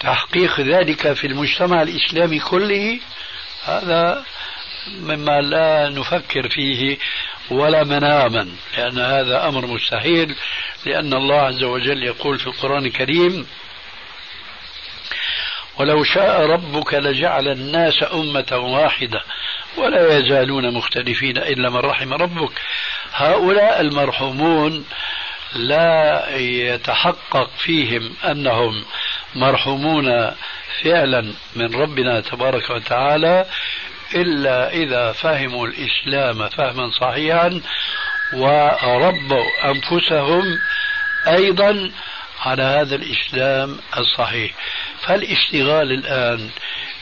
تحقيق 0.00 0.60
ذلك 0.60 1.12
في 1.12 1.26
المجتمع 1.26 1.82
الإسلامي 1.82 2.38
كله؟ 2.38 3.00
هذا 3.64 4.24
مما 4.88 5.40
لا 5.40 5.88
نفكر 5.88 6.48
فيه 6.48 6.98
ولا 7.50 7.84
مناما 7.84 8.48
لأن 8.76 8.98
هذا 8.98 9.48
أمر 9.48 9.66
مستحيل 9.66 10.36
لأن 10.86 11.14
الله 11.14 11.40
عز 11.40 11.62
وجل 11.62 12.02
يقول 12.02 12.38
في 12.38 12.46
القرآن 12.46 12.86
الكريم 12.86 13.46
ولو 15.78 16.04
شاء 16.04 16.46
ربك 16.46 16.94
لجعل 16.94 17.48
الناس 17.48 18.04
أمة 18.12 18.46
واحدة 18.52 19.20
ولا 19.76 20.18
يزالون 20.18 20.74
مختلفين 20.74 21.38
إلا 21.38 21.70
من 21.70 21.76
رحم 21.76 22.12
ربك. 22.12 22.52
هؤلاء 23.12 23.80
المرحومون 23.80 24.84
لا 25.54 26.28
يتحقق 26.36 27.50
فيهم 27.58 28.12
أنهم 28.24 28.84
مرحومون 29.34 30.30
فعلا 30.82 31.34
من 31.56 31.74
ربنا 31.74 32.20
تبارك 32.20 32.70
وتعالى 32.70 33.46
إلا 34.14 34.72
إذا 34.72 35.12
فهموا 35.12 35.66
الإسلام 35.66 36.48
فهما 36.48 36.90
صحيحا 36.90 37.60
وربوا 38.32 39.44
أنفسهم 39.64 40.58
أيضا 41.26 41.90
على 42.40 42.62
هذا 42.62 42.94
الإسلام 42.94 43.78
الصحيح. 43.96 44.52
فالاشتغال 45.00 45.92
الآن 45.92 46.50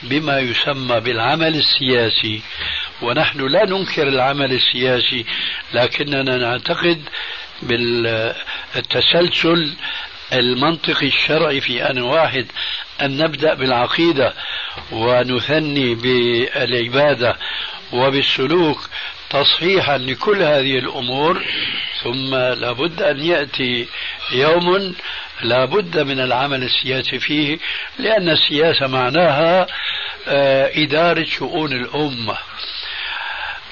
بما 0.02 0.38
يسمى 0.38 1.00
بالعمل 1.00 1.54
السياسي 1.54 2.42
ونحن 3.02 3.46
لا 3.46 3.64
ننكر 3.64 4.08
العمل 4.08 4.52
السياسي 4.52 5.26
لكننا 5.74 6.36
نعتقد 6.36 7.02
بالتسلسل 7.62 9.74
المنطقي 10.32 11.06
الشرعي 11.06 11.60
في 11.60 11.90
أن 11.90 11.98
واحد 11.98 12.46
أن 13.02 13.16
نبدأ 13.16 13.54
بالعقيدة 13.54 14.34
ونثني 14.92 15.94
بالعبادة 15.94 17.36
وبالسلوك 17.92 18.88
تصحيحا 19.30 19.98
لكل 19.98 20.42
هذه 20.42 20.78
الأمور 20.78 21.42
ثم 22.02 22.34
لابد 22.34 23.02
أن 23.02 23.20
يأتي 23.20 23.88
يوم 24.32 24.94
لابد 25.42 25.98
من 25.98 26.20
العمل 26.20 26.62
السياسي 26.62 27.18
فيه 27.18 27.58
لأن 27.98 28.28
السياسة 28.28 28.86
معناها 28.86 29.66
آه، 30.28 30.70
إدارة 30.74 31.24
شؤون 31.24 31.72
الأمة. 31.72 32.38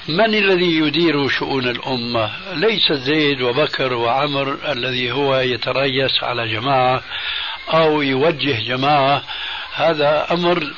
من 0.07 0.35
الذي 0.35 0.77
يدير 0.77 1.27
شؤون 1.27 1.67
الأمة؟ 1.67 2.31
ليس 2.53 2.91
زيد 2.91 3.41
وبكر 3.41 3.93
وعمر 3.93 4.71
الذي 4.71 5.11
هو 5.11 5.35
يتريس 5.35 6.23
على 6.23 6.47
جماعة 6.47 7.03
أو 7.73 8.01
يوجه 8.01 8.59
جماعة. 8.67 9.23
هذا 9.73 10.27
أمر 10.31 10.73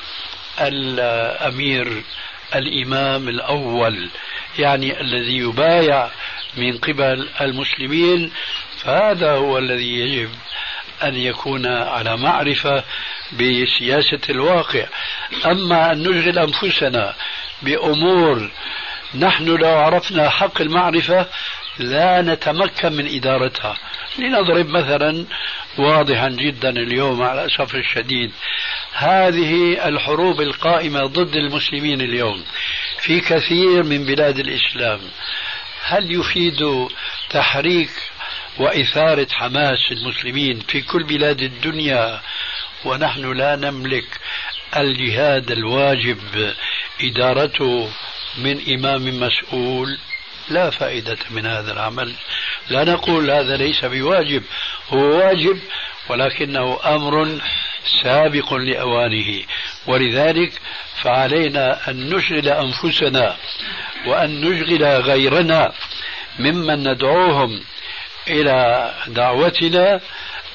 الأمير 0.60 2.02
الإمام 2.54 3.28
الأول 3.28 4.08
يعني 4.58 5.00
الذي 5.00 5.36
يبايع 5.36 6.10
من 6.56 6.78
قبل 6.78 7.28
المسلمين. 7.40 8.32
فهذا 8.78 9.32
هو 9.32 9.58
الذي 9.58 10.00
يجب 10.00 10.30
أن 11.02 11.16
يكون 11.16 11.66
على 11.66 12.16
معرفة 12.16 12.84
بسياسة 13.32 14.20
الواقع. 14.30 14.86
أما 15.46 15.92
أن 15.92 16.02
نشغل 16.02 16.38
أنفسنا 16.38 17.14
بأمور 17.62 18.50
نحن 19.14 19.44
لو 19.44 19.78
عرفنا 19.78 20.30
حق 20.30 20.60
المعرفة 20.60 21.26
لا 21.78 22.22
نتمكن 22.22 22.92
من 22.92 23.06
إدارتها. 23.16 23.76
لنضرب 24.18 24.68
مثلا 24.68 25.26
واضحا 25.78 26.28
جدا 26.28 26.70
اليوم 26.70 27.22
على 27.22 27.44
الأسف 27.44 27.74
الشديد. 27.74 28.32
هذه 28.92 29.86
الحروب 29.88 30.40
القائمة 30.40 31.06
ضد 31.06 31.36
المسلمين 31.36 32.00
اليوم 32.00 32.44
في 32.98 33.20
كثير 33.20 33.82
من 33.82 34.04
بلاد 34.04 34.38
الإسلام. 34.38 35.00
هل 35.84 36.12
يفيد 36.20 36.88
تحريك 37.30 37.90
وإثارة 38.58 39.26
حماس 39.32 39.92
المسلمين 39.92 40.60
في 40.60 40.82
كل 40.82 41.04
بلاد 41.04 41.42
الدنيا؟ 41.42 42.20
ونحن 42.84 43.32
لا 43.32 43.56
نملك 43.56 44.20
الجهاد 44.76 45.50
الواجب. 45.50 46.18
إدارته 47.00 47.90
من 48.38 48.74
إمام 48.74 49.20
مسؤول 49.20 49.98
لا 50.48 50.70
فائدة 50.70 51.16
من 51.30 51.46
هذا 51.46 51.72
العمل. 51.72 52.14
لا 52.68 52.84
نقول 52.84 53.30
هذا 53.30 53.56
ليس 53.56 53.84
بواجب 53.84 54.42
هو 54.88 54.98
واجب 54.98 55.58
ولكنه 56.08 56.78
أمر 56.84 57.40
سابق 58.02 58.54
لأوانه. 58.54 59.42
ولذلك 59.86 60.60
فعلينا 61.02 61.90
أن 61.90 62.10
نشغل 62.10 62.48
أنفسنا 62.48 63.36
وأن 64.06 64.40
نشغل 64.40 64.84
غيرنا 64.84 65.72
ممن 66.38 66.88
ندعوهم 66.88 67.64
إلى 68.28 68.90
دعوتنا 69.06 70.00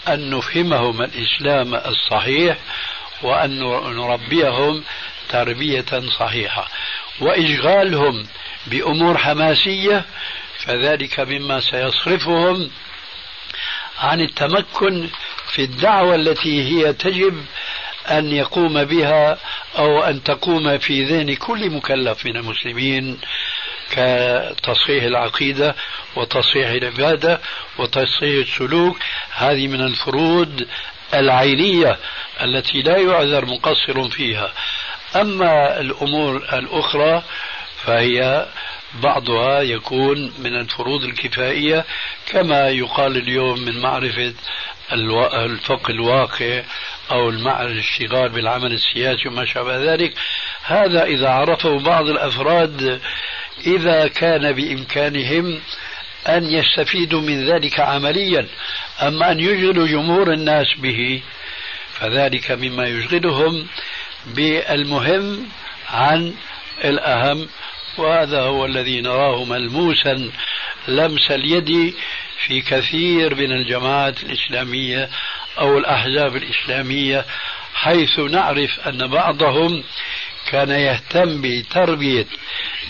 أن 0.08 0.30
نفهمهم 0.30 1.02
الإسلام 1.02 1.76
الصحيح 1.76 2.58
وأن 3.22 3.60
نربيهم 3.96 4.84
تربية 5.30 6.10
صحيحة. 6.20 6.68
وإشغالهم 7.22 8.28
بأمور 8.68 9.18
حماسية 9.18 10.06
فذلك 10.60 11.20
مما 11.20 11.60
سيصرفهم 11.60 12.70
عن 14.00 14.22
التمكن 14.22 15.10
في 15.48 15.62
الدعوة 15.64 16.16
التي 16.16 16.64
هي 16.64 16.94
تجب 16.94 17.46
أن 18.08 18.32
يقوم 18.32 18.84
بها 18.84 19.38
أو 19.78 20.04
أن 20.04 20.24
تقوم 20.24 20.78
في 20.78 21.04
ذهن 21.04 21.36
كل 21.36 21.70
مكلف 21.70 22.26
من 22.26 22.38
المسلمين 22.38 23.20
كتصحيح 23.92 25.04
العقيدة 25.04 25.76
وتصحيح 26.16 26.70
العبادة 26.70 27.42
وتصحيح 27.78 28.48
السلوك. 28.48 28.98
هذه 29.32 29.68
من 29.68 29.82
الفروض 29.82 30.68
العينية 31.14 31.98
التي 32.42 32.82
لا 32.82 32.98
يعذر 32.98 33.46
مقصر 33.46 34.10
فيها. 34.10 34.54
أما 35.16 35.80
الأمور 35.80 36.38
الأخرى 36.38 37.24
فهي 37.84 38.46
بعضها 39.04 39.62
يكون 39.62 40.34
من 40.40 40.56
الفروض 40.56 41.04
الكفائية 41.04 41.86
كما 42.26 42.70
يقال 42.70 43.18
اليوم 43.18 43.60
من 43.60 43.82
معرفة 43.82 44.34
الفقه 45.34 45.92
الواقع 45.92 46.64
أو 47.12 47.30
الاشتغال 47.30 48.30
بالعمل 48.30 48.74
السياسي 48.74 49.28
وما 49.28 49.46
شابه 49.46 49.94
ذلك. 49.94 50.14
هذا 50.64 51.04
إذا 51.04 51.30
عرفه 51.30 51.80
بعض 51.80 52.10
الأفراد 52.10 53.02
إذا 53.68 54.08
كان 54.08 54.52
بإمكانهم 54.52 55.60
أن 56.28 56.44
يستفيدوا 56.46 57.22
من 57.22 57.50
ذلك 57.50 57.80
عمليا 57.80 58.48
أما 59.02 59.32
أن 59.32 59.40
يشغلوا 59.40 59.88
جمهور 59.88 60.34
الناس 60.34 60.68
به 60.78 61.22
فذلك 61.94 62.52
مما 62.52 62.88
يشغلهم 62.88 63.68
بالمهم 64.26 65.48
عن 65.90 66.34
الأهم 66.84 67.48
وهذا 67.98 68.42
هو 68.42 68.66
الذي 68.66 69.02
نراه 69.02 69.44
ملموسا 69.44 70.32
لمس 70.88 71.32
اليد 71.32 71.94
في 72.48 72.62
كثير 72.62 73.36
من 73.36 73.52
الجماعات 73.52 74.24
الإسلامية 74.24 75.10
أو 75.60 75.78
الأحزاب 75.78 76.36
الإسلامية 76.36 77.26
حيث 77.74 78.20
نعرف 78.20 78.80
أن 78.88 79.08
بعضهم 79.08 79.84
كان 80.52 80.70
يهتم 80.70 81.42
بتربية 81.42 82.26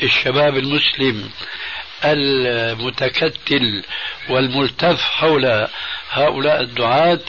الشباب 0.04 0.58
المسلم 0.58 1.30
المتكتل 2.06 3.84
والملتف 4.30 5.02
حول 5.02 5.68
هؤلاء 6.12 6.62
الدعاة 6.62 7.20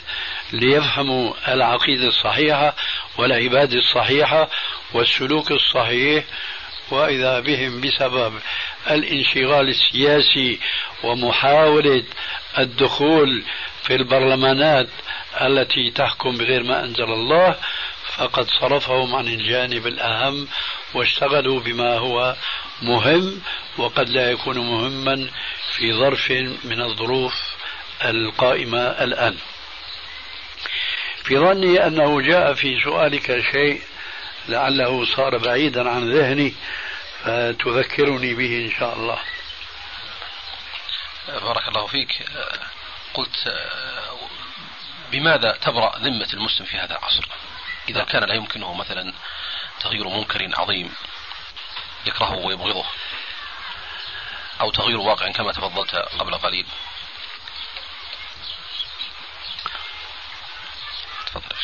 ليفهموا 0.53 1.33
العقيدة 1.53 2.07
الصحيحة 2.07 2.75
والعبادة 3.17 3.77
الصحيحة 3.77 4.49
والسلوك 4.93 5.51
الصحيح 5.51 6.23
وإذا 6.91 7.39
بهم 7.39 7.81
بسبب 7.81 8.39
الانشغال 8.91 9.69
السياسي 9.69 10.59
ومحاولة 11.03 12.03
الدخول 12.59 13.43
في 13.83 13.95
البرلمانات 13.95 14.87
التي 15.41 15.91
تحكم 15.91 16.37
بغير 16.37 16.63
ما 16.63 16.83
أنزل 16.83 17.03
الله 17.03 17.55
فقد 18.15 18.47
صرفهم 18.61 19.15
عن 19.15 19.27
الجانب 19.27 19.87
الأهم 19.87 20.47
واشتغلوا 20.93 21.59
بما 21.59 21.97
هو 21.97 22.35
مهم 22.81 23.41
وقد 23.77 24.09
لا 24.09 24.31
يكون 24.31 24.57
مهما 24.57 25.29
في 25.77 25.93
ظرف 25.93 26.31
من 26.63 26.81
الظروف 26.81 27.33
القائمة 28.05 28.79
الآن. 28.79 29.37
في 31.23 31.37
ظني 31.37 31.87
أنه 31.87 32.21
جاء 32.21 32.53
في 32.53 32.81
سؤالك 32.83 33.41
شيء 33.51 33.81
لعله 34.47 35.05
صار 35.05 35.37
بعيدا 35.37 35.89
عن 35.89 36.11
ذهني 36.13 36.53
فتذكرني 37.23 38.33
به 38.33 38.65
إن 38.65 38.71
شاء 38.79 38.93
الله. 38.95 39.19
بارك 41.27 41.67
الله 41.67 41.87
فيك. 41.87 42.25
قلت 43.13 43.53
بماذا 45.11 45.51
تبرأ 45.61 45.97
ذمة 45.97 46.29
المسلم 46.33 46.65
في 46.65 46.77
هذا 46.77 46.97
العصر؟ 46.97 47.27
إذا 47.89 48.03
كان 48.03 48.23
لا 48.23 48.33
يمكنه 48.33 48.73
مثلا 48.73 49.13
تغيير 49.79 50.07
منكر 50.07 50.49
عظيم 50.57 50.93
يكرهه 52.05 52.35
ويبغضه 52.35 52.85
أو 54.61 54.71
تغيير 54.71 54.97
واقع 54.97 55.31
كما 55.31 55.51
تفضلت 55.51 55.95
قبل 55.95 56.35
قليل. 56.35 56.65
تفضل. 61.31 61.55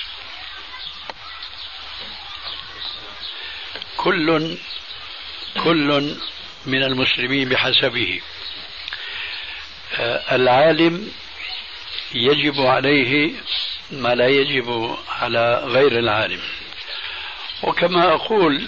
كل 3.98 4.58
كل 5.64 6.18
من 6.66 6.84
المسلمين 6.84 7.50
بحسبه. 7.50 8.22
آه، 9.94 10.36
العالم 10.36 11.12
يجب 12.14 12.62
عليه 12.62 13.32
ما 13.92 14.16
لا 14.16 14.28
يجب 14.28 14.98
على 15.10 15.62
غير 15.66 16.00
العالم. 16.00 16.42
وكما 17.64 18.14
أقول 18.14 18.68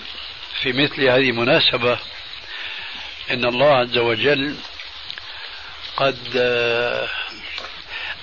في 0.61 0.73
مثل 0.73 1.01
هذه 1.01 1.29
المناسبة 1.29 1.99
إن 3.31 3.45
الله 3.45 3.75
عز 3.77 3.97
وجل 3.97 4.55
قد 5.97 6.17
آه، 6.35 7.09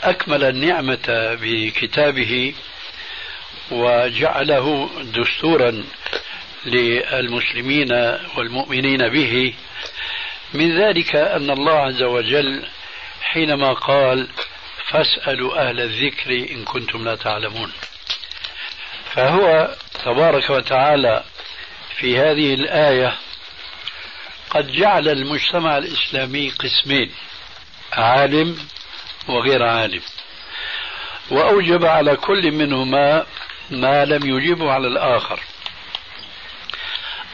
أكمل 0.03 0.45
النعمة 0.45 1.39
بكتابه 1.43 2.55
وجعله 3.71 4.91
دستورا 5.05 5.85
للمسلمين 6.67 7.93
والمؤمنين 8.37 9.09
به. 9.09 9.55
من 10.55 10.79
ذلك 10.81 11.17
أن 11.17 11.51
الله 11.51 11.73
عز 11.73 12.03
وجل 12.03 12.67
حينما 13.23 13.73
قال 13.73 14.29
فاسألوا 14.89 15.69
أهل 15.69 15.81
الذكر 15.81 16.31
إن 16.31 16.65
كنتم 16.65 17.05
لا 17.05 17.17
تعلمون. 17.17 17.73
فهو 19.15 19.75
تبارك 20.05 20.51
وتعالى 20.51 21.25
في 21.97 22.19
هذه 22.19 22.55
الآية 22.55 23.17
قد 24.51 24.73
جعل 24.73 25.09
المجتمع 25.09 25.79
الإسلامي 25.79 26.51
قسمين 26.51 27.11
عالم 27.93 28.59
وغير 29.29 29.63
عالم. 29.63 30.01
وأوجب 31.31 31.85
على 31.85 32.17
كل 32.17 32.53
منهما 32.53 33.27
ما 33.71 34.05
لم 34.05 34.37
يجبه 34.37 34.73
على 34.73 34.89
الآخر. 34.89 35.41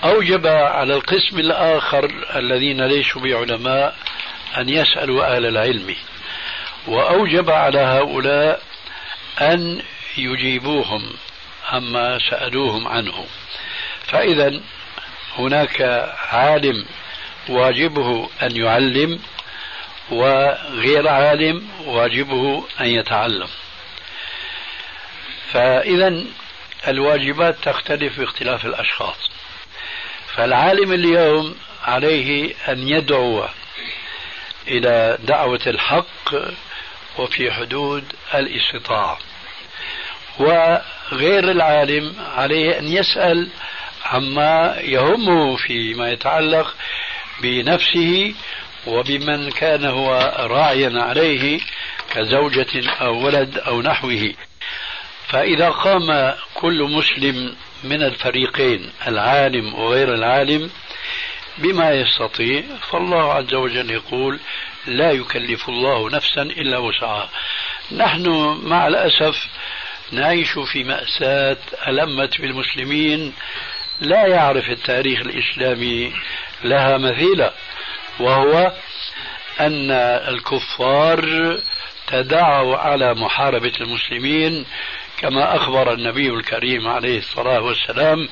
أوجب 0.05 0.47
على 0.47 0.95
القسم 0.95 1.38
الآخر 1.38 2.11
الذين 2.36 2.86
ليسوا 2.86 3.22
بعلماء 3.22 3.97
أن 4.59 4.68
يسألوا 4.68 5.36
أهل 5.36 5.47
العلم. 5.47 5.97
وأوجب 6.86 7.51
على 7.51 7.78
هؤلاء 7.78 8.62
أن 9.40 9.82
يجيبوهم 10.18 11.12
عما 11.72 12.18
سألوهم 12.30 12.88
عنه. 12.88 13.26
فإذا 14.07 14.61
هناك 15.38 15.82
عالم 16.32 16.86
واجبه 17.49 18.28
أن 18.43 18.57
يعلم 18.57 19.20
وغير 20.11 21.09
عالم 21.09 21.68
واجبه 21.84 22.64
أن 22.80 22.86
يتعلم. 22.86 23.48
فإذا 25.53 26.24
الواجبات 26.88 27.57
تختلف 27.62 28.18
باختلاف 28.18 28.66
الأشخاص. 28.66 29.30
فالعالم 30.34 30.92
اليوم 30.92 31.57
عليه 31.84 32.55
أن 32.68 32.88
يدعو 32.88 33.48
إلى 34.68 35.18
دعوة 35.20 35.61
الحق 35.66 36.34
وفي 37.18 37.53
حدود 37.53 38.05
الاستطاعة. 38.34 39.18
وغير 40.38 41.50
العالم 41.50 42.14
عليه 42.36 42.78
أن 42.78 42.88
يسأل 42.88 43.48
عما 44.05 44.76
يهمه 44.80 45.57
فيما 45.57 46.11
يتعلق 46.11 46.74
بنفسه 47.42 48.34
وبمن 48.87 49.51
كان 49.51 49.85
هو 49.85 50.35
راعيا 50.39 51.03
عليه 51.03 51.61
كزوجة 52.14 52.91
أو 53.01 53.26
ولد 53.26 53.59
أو 53.59 53.83
نحوه. 53.83 54.35
فإذا 55.28 55.68
قام 55.68 56.35
كل 56.55 56.83
مسلم 56.83 57.55
من 57.85 58.03
الفريقين 58.03 58.91
العالم 59.07 59.74
وغير 59.74 60.14
العالم 60.14 60.70
بما 61.59 61.91
يستطيع 61.91 62.62
فالله 62.91 63.33
عز 63.33 63.55
وجل 63.55 63.91
يقول 63.91 64.41
لا 64.87 65.11
يكلف 65.11 65.68
الله 65.68 66.11
نفسا 66.11 66.43
إلا 66.43 66.78
وسعها. 66.78 67.30
نحن 67.93 68.28
مع 68.62 68.87
الأسف 68.87 69.47
نعيش 70.12 70.59
في 70.72 70.85
مأساة 70.85 71.57
ألمت 71.89 72.41
بالمسلمين. 72.41 73.33
لا 74.01 74.26
يعرف 74.26 74.70
التاريخ 74.70 75.20
الإسلامي 75.20 76.12
لها 76.64 76.99
مثيلة 76.99 77.53
وهو 78.20 78.72
أن 79.60 79.90
الكفار 80.28 81.24
تداعوا 82.06 82.76
على 82.76 83.14
محاربة 83.14 83.72
المسلمين 83.80 84.64
كما 85.18 85.56
أخبر 85.56 85.92
النبي 85.92 86.28
الكريم 86.28 86.88
عليه 86.88 87.18
الصلاة 87.18 87.60
والسلام 87.60 88.28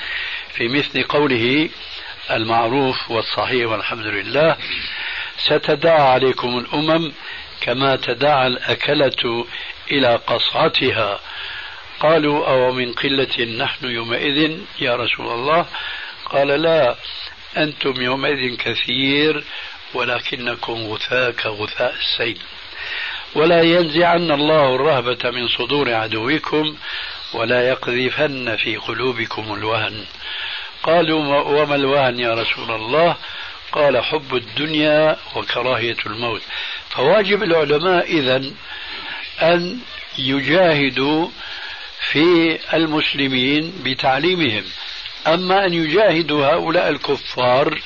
في 0.55 0.69
مثل 0.69 1.03
قوله 1.03 1.69
المعروف 2.31 3.11
والصحيح 3.11 3.71
والحمد 3.71 4.07
لله 4.07 4.57
ستداعى 5.37 6.03
عليكم 6.03 6.59
الأمم 6.59 7.13
كما 7.61 7.97
تداعى 7.97 8.47
الأكلة 8.47 9.47
إلى 9.91 10.17
قصعتها 10.27 11.21
قالوا 12.01 12.49
أو 12.49 12.73
من 12.73 12.93
قلة 12.93 13.45
نحن 13.45 13.87
يومئذ 13.87 14.59
يا 14.81 14.97
رسول 14.97 15.27
الله؟ 15.27 15.67
قال 16.27 16.49
لا 16.49 16.97
أنتم 17.57 18.03
يومئذ 18.03 18.57
كثير 18.57 19.45
ولكنكم 19.95 20.73
غثاء 20.73 21.31
كغثاء 21.31 21.95
السيل. 21.95 22.39
ولا 23.35 23.63
ينزعن 23.63 24.31
الله 24.31 24.75
الرهبة 24.75 25.31
من 25.31 25.49
صدور 25.49 25.95
عدوكم 25.95 26.77
ولا 27.35 27.69
يقذفن 27.69 28.57
في 28.57 28.77
قلوبكم 28.77 29.55
الوهن. 29.55 30.05
قالوا 30.83 31.41
وما 31.41 31.75
الوهن 31.75 32.21
يا 32.21 32.35
رسول 32.35 32.71
الله؟ 32.71 33.17
قال 33.73 34.05
حب 34.05 34.35
الدنيا 34.35 35.17
وكراهية 35.37 35.97
الموت. 36.07 36.43
فواجب 36.91 37.43
العلماء 37.43 38.19
إذا 38.19 38.53
أن 39.43 39.79
يجاهدوا 40.19 41.29
في 42.11 42.59
المسلمين 42.75 43.73
بتعليمهم. 43.85 44.65
أما 45.27 45.67
أن 45.67 45.75
يجاهدوا 45.75 46.47
هؤلاء 46.47 46.89
الكفار 46.89 47.81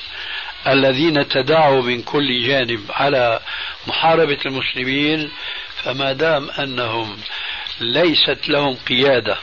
الذين 0.67 1.27
تداعوا 1.27 1.81
من 1.81 2.01
كل 2.01 2.47
جانب 2.47 2.81
على 2.89 3.39
محاربة 3.87 4.37
المسلمين 4.45 5.31
فما 5.83 6.13
دام 6.13 6.49
أنهم 6.49 7.17
ليست 7.79 8.49
لهم 8.49 8.75
قيادة 8.75 9.37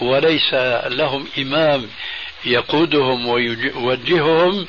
وليس 0.00 0.54
لهم 0.86 1.28
إمام 1.38 1.88
يقودهم 2.44 3.26
ويوجههم 3.26 4.66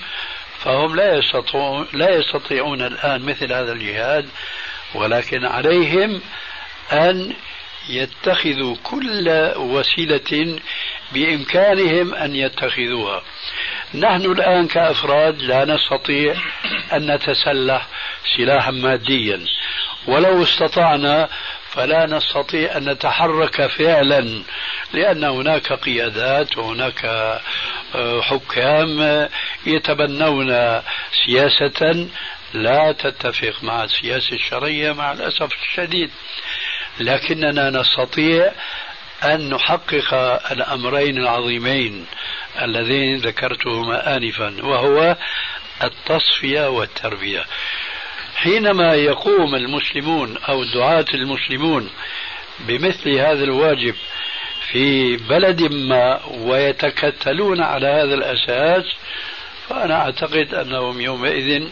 فهم 0.60 0.96
لا 0.96 1.18
يستطيعون 1.18 1.88
لا 1.94 2.10
يستطيعون 2.10 2.82
الآن 2.82 3.22
مثل 3.22 3.54
هذا 3.54 3.72
الجهاد 3.72 4.30
ولكن 4.96 5.46
عليهم 5.46 6.22
أن 6.92 7.34
يتخذوا 7.90 8.76
كل 8.84 9.54
وسيلة 9.58 10.60
بإمكانهم 11.12 12.14
أن 12.14 12.36
يتخذوها. 12.36 13.22
نحن 13.96 14.32
الآن 14.32 14.68
كأفراد 14.68 15.42
لا 15.42 15.66
نستطيع 15.66 16.36
أن 16.94 17.12
نتسلح 17.12 17.88
سلاحا 18.38 18.72
ماديا. 18.72 19.46
ولو 20.08 20.44
استطعنا 20.44 21.30
فلا 21.70 22.06
نستطيع 22.06 22.78
أن 22.78 22.90
نتحرك 22.90 23.68
فعلا 23.68 24.44
لأن 24.94 25.24
هناك 25.24 25.74
قيادات 25.74 26.58
وهناك 26.58 27.06
آه، 27.96 28.22
حكام 28.22 29.28
يتبنون 29.66 30.82
سياسة 31.26 32.08
لا 32.54 32.92
تتفق 32.92 33.64
مع 33.64 33.84
السياسة 33.84 34.34
الشرعية 34.34 34.92
مع 34.92 35.12
الأسف 35.12 35.50
الشديد. 35.64 36.12
لكننا 37.00 37.70
نستطيع 37.70 38.52
أن 39.24 39.50
نحقق 39.50 40.14
الأمرين 40.52 41.18
العظيمين 41.18 42.06
اللذين 42.62 43.18
ذكرتهما 43.18 44.18
آنفا 44.18 44.56
وهو 44.66 45.18
التصفية 45.84 46.70
والتربية. 46.70 47.46
حينما 48.36 48.94
يقوم 48.96 49.56
المسلمون 49.56 50.38
أو 50.38 50.64
دعاة 50.64 51.06
المسلمون 51.14 51.90
بمثل 52.60 53.10
هذا 53.10 53.44
الواجب 53.44 53.96
في 54.72 55.18
بلد 55.18 55.62
ما 55.74 56.26
ويتكتلون 56.26 57.62
على 57.62 57.88
هذا 57.88 58.14
الأساس 58.14 58.84
فأنا 59.70 60.02
أعتقد 60.02 60.54
أنهم 60.54 61.02
يومئذ 61.02 61.70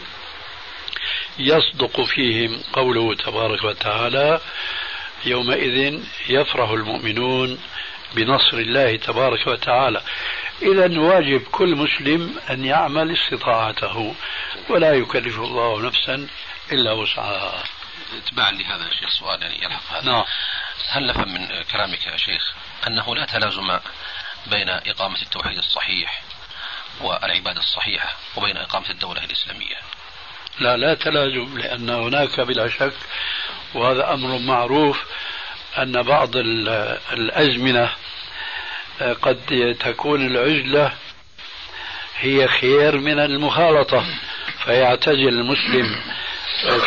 يصدق 1.38 2.00
فيهم 2.00 2.60
قوله 2.72 3.14
تبارك 3.14 3.64
وتعالى 3.64 4.40
يومئذ 5.24 6.02
يفرح 6.28 6.70
المؤمنون 6.70 7.58
بنصر 8.14 8.56
الله 8.56 8.96
تبارك 8.96 9.46
وتعالى. 9.46 10.02
إذا 10.62 11.00
واجب 11.00 11.42
كل 11.42 11.76
مسلم 11.76 12.40
أن 12.50 12.64
يعمل 12.64 13.16
استطاعته 13.16 14.14
ولا 14.68 14.94
يكلف 14.94 15.38
الله 15.38 15.82
نفسا 15.82 16.26
إلا 16.72 16.92
وسعها. 16.92 17.64
اتباعا 18.16 18.50
لهذا 18.50 18.84
يا 18.84 18.94
شيخ 19.00 19.10
سؤال 19.10 19.42
يعني 19.42 19.64
يلحق 19.64 19.92
هذا. 19.92 20.10
نعم. 20.10 20.24
هل 20.88 21.06
نفهم 21.06 21.34
من 21.34 21.62
كلامك 21.62 22.06
يا 22.06 22.16
شيخ 22.16 22.52
أنه 22.86 23.16
لا 23.16 23.24
تلازم 23.24 23.78
بين 24.46 24.68
إقامة 24.68 25.22
التوحيد 25.22 25.58
الصحيح 25.58 26.22
والعبادة 27.00 27.60
الصحيحة 27.60 28.16
وبين 28.36 28.56
إقامة 28.56 28.90
الدولة 28.90 29.24
الإسلامية؟ 29.24 29.76
لا 30.60 30.76
لا 30.76 30.94
تلازم 30.94 31.58
لأن 31.58 31.90
هناك 31.90 32.40
بلا 32.40 32.68
شك 32.68 32.92
وهذا 33.74 34.14
أمر 34.14 34.38
معروف 34.38 35.04
أن 35.78 36.02
بعض 36.02 36.30
الأزمنة 37.12 37.90
آه، 39.00 39.12
قد 39.12 39.76
تكون 39.80 40.26
العزلة 40.26 40.92
هي 42.20 42.48
خير 42.48 42.98
من 42.98 43.18
المخالطة. 43.18 44.04
فيعتزل 44.64 45.28
المسلم 45.28 45.96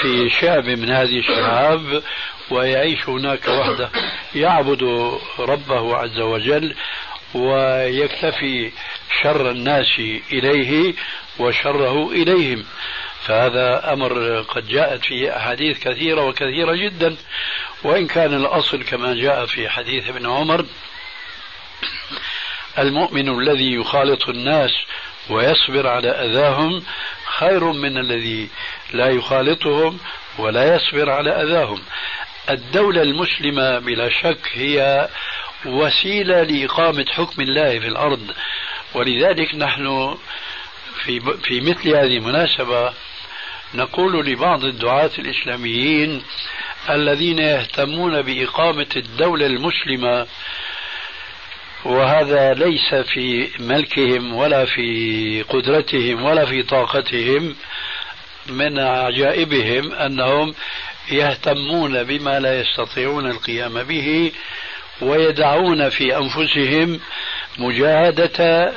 في 0.01 0.29
شعب 0.41 0.65
من 0.65 0.89
هذه 0.91 1.19
الشعاب 1.19 2.03
ويعيش 2.49 3.09
هناك 3.09 3.47
وحده. 3.47 3.89
يعبد 4.35 4.83
ربه 5.39 5.97
عز 5.97 6.19
وجل 6.19 6.75
ويكتفي 7.33 8.71
شر 9.23 9.51
الناس 9.51 9.99
إليه 10.31 10.93
وشره 11.39 12.11
إليهم. 12.11 12.65
فهذا 13.25 13.93
أمر 13.93 14.41
قد 14.41 14.67
جاءت 14.67 15.05
فيه 15.05 15.37
أحاديث 15.37 15.79
كثيرة 15.79 16.25
وكثيرة 16.25 16.75
جدا 16.75 17.15
وإن 17.83 18.07
كان 18.07 18.33
الأصل 18.33 18.83
كما 18.83 19.13
جاء 19.13 19.45
في 19.45 19.69
حديث 19.69 20.09
ابن 20.09 20.25
عمر 20.25 20.65
المؤمن 22.79 23.39
الذي 23.39 23.73
يخالط 23.73 24.29
الناس 24.29 24.71
ويصبر 25.29 25.87
على 25.87 26.09
أذاهم 26.09 26.83
خير 27.37 27.63
من 27.63 27.97
الذي 27.97 28.49
لا 28.93 29.09
يخالطهم 29.09 29.99
ولا 30.37 30.75
يصبر 30.75 31.09
على 31.09 31.43
أذاهم. 31.43 31.81
الدولة 32.49 33.01
المسلمة 33.01 33.79
بلا 33.79 34.09
شك 34.09 34.49
هي 34.53 35.09
وسيلة 35.65 36.43
لإقامة 36.43 37.05
حكم 37.09 37.41
الله 37.41 37.79
في 37.79 37.87
الأرض 37.87 38.31
ولذلك 38.93 39.55
نحن 39.55 40.17
في 41.03 41.19
في 41.43 41.61
مثل 41.61 41.89
هذه 41.89 42.17
المناسبة 42.17 42.93
نقول 43.73 44.25
لبعض 44.25 44.65
الدعاة 44.65 45.11
الإسلاميين 45.19 46.23
الذين 46.89 47.39
يهتمون 47.39 48.21
بإقامة 48.21 48.87
الدولة 48.95 49.45
المسلمة 49.45 50.27
وهذا 51.85 52.53
ليس 52.53 52.95
في 52.95 53.49
ملكهم 53.59 54.33
ولا 54.33 54.65
في 54.65 55.45
قدرتهم 55.49 56.23
ولا 56.23 56.45
في 56.45 56.63
طاقتهم 56.63 57.55
من 58.47 58.79
عجائبهم 58.79 59.93
أنهم 59.93 60.55
يهتمون 61.11 62.03
بما 62.03 62.39
لا 62.39 62.61
يستطيعون 62.61 63.29
القيام 63.29 63.83
به 63.83 64.31
ويدعون 65.01 65.89
في 65.89 66.17
أنفسهم 66.17 66.99
مجاهدة 67.57 68.73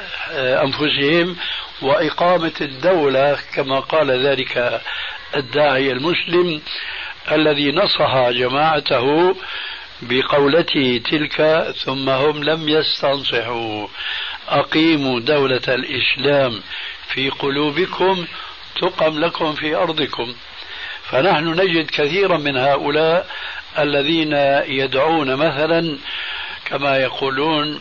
أنفسهم 0.62 1.36
وإقامة 1.82 2.52
الدولة 2.60 3.38
كما 3.54 3.80
قال 3.80 4.10
ذلك 4.26 4.80
الداعي 5.36 5.92
المسلم 5.92 6.62
الذي 7.32 7.72
نصح 7.72 8.30
جماعته 8.30 9.36
بقولته 10.02 11.00
تلك 11.10 11.68
ثم 11.84 12.08
هم 12.08 12.44
لم 12.44 12.68
يستنصحوا. 12.68 13.88
أقيموا 14.48 15.20
دولة 15.20 15.62
الإسلام 15.68 16.60
في 17.08 17.30
قلوبكم 17.30 18.26
تقم 18.80 19.18
لكم 19.18 19.52
في 19.52 19.74
أرضكم. 19.74 20.34
فنحن 21.10 21.60
نجد 21.60 21.90
كثيرا 21.90 22.36
من 22.36 22.56
هؤلاء 22.56 23.28
الذين 23.78 24.32
يدعون 24.66 25.36
مثلا 25.36 25.98
كما 26.64 26.96
يقولون 26.96 27.80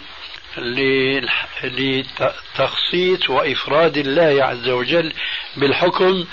لتخصيص 1.64 3.30
وإفراد 3.30 3.98
الله 3.98 4.46
عز 4.46 4.70
وجل 4.70 5.14
بالحكم 5.58 6.26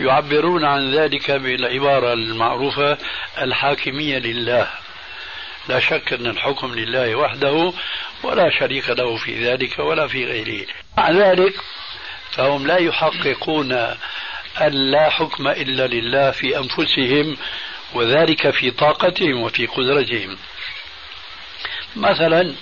يعبرون 0.00 0.64
عن 0.64 0.94
ذلك 0.94 1.30
بالعبارة 1.30 2.12
المعروفة 2.12 2.98
الحاكمية 3.38 4.18
لله. 4.18 4.68
لا 5.68 5.80
شك 5.80 6.12
أن 6.12 6.26
الحكم 6.26 6.74
لله 6.74 7.14
وحده 7.14 7.72
ولا 8.22 8.50
شريك 8.50 8.88
له 8.88 9.16
في 9.16 9.48
ذلك 9.48 9.78
ولا 9.78 10.06
في 10.06 10.24
غيره. 10.24 10.66
مع 10.98 11.10
ذلك 11.10 11.54
فهم 12.30 12.66
لا 12.66 12.76
يحققون 12.76 13.72
أن 14.60 14.72
لا 14.90 15.10
حكم 15.10 15.48
إلا 15.48 15.86
لله 15.86 16.30
في 16.30 16.58
أنفسهم 16.58 17.36
وذلك 17.94 18.50
في 18.50 18.70
طاقتهم 18.70 19.42
وفي 19.42 19.66
قدرتهم. 19.66 20.36
مثلا 21.96 22.54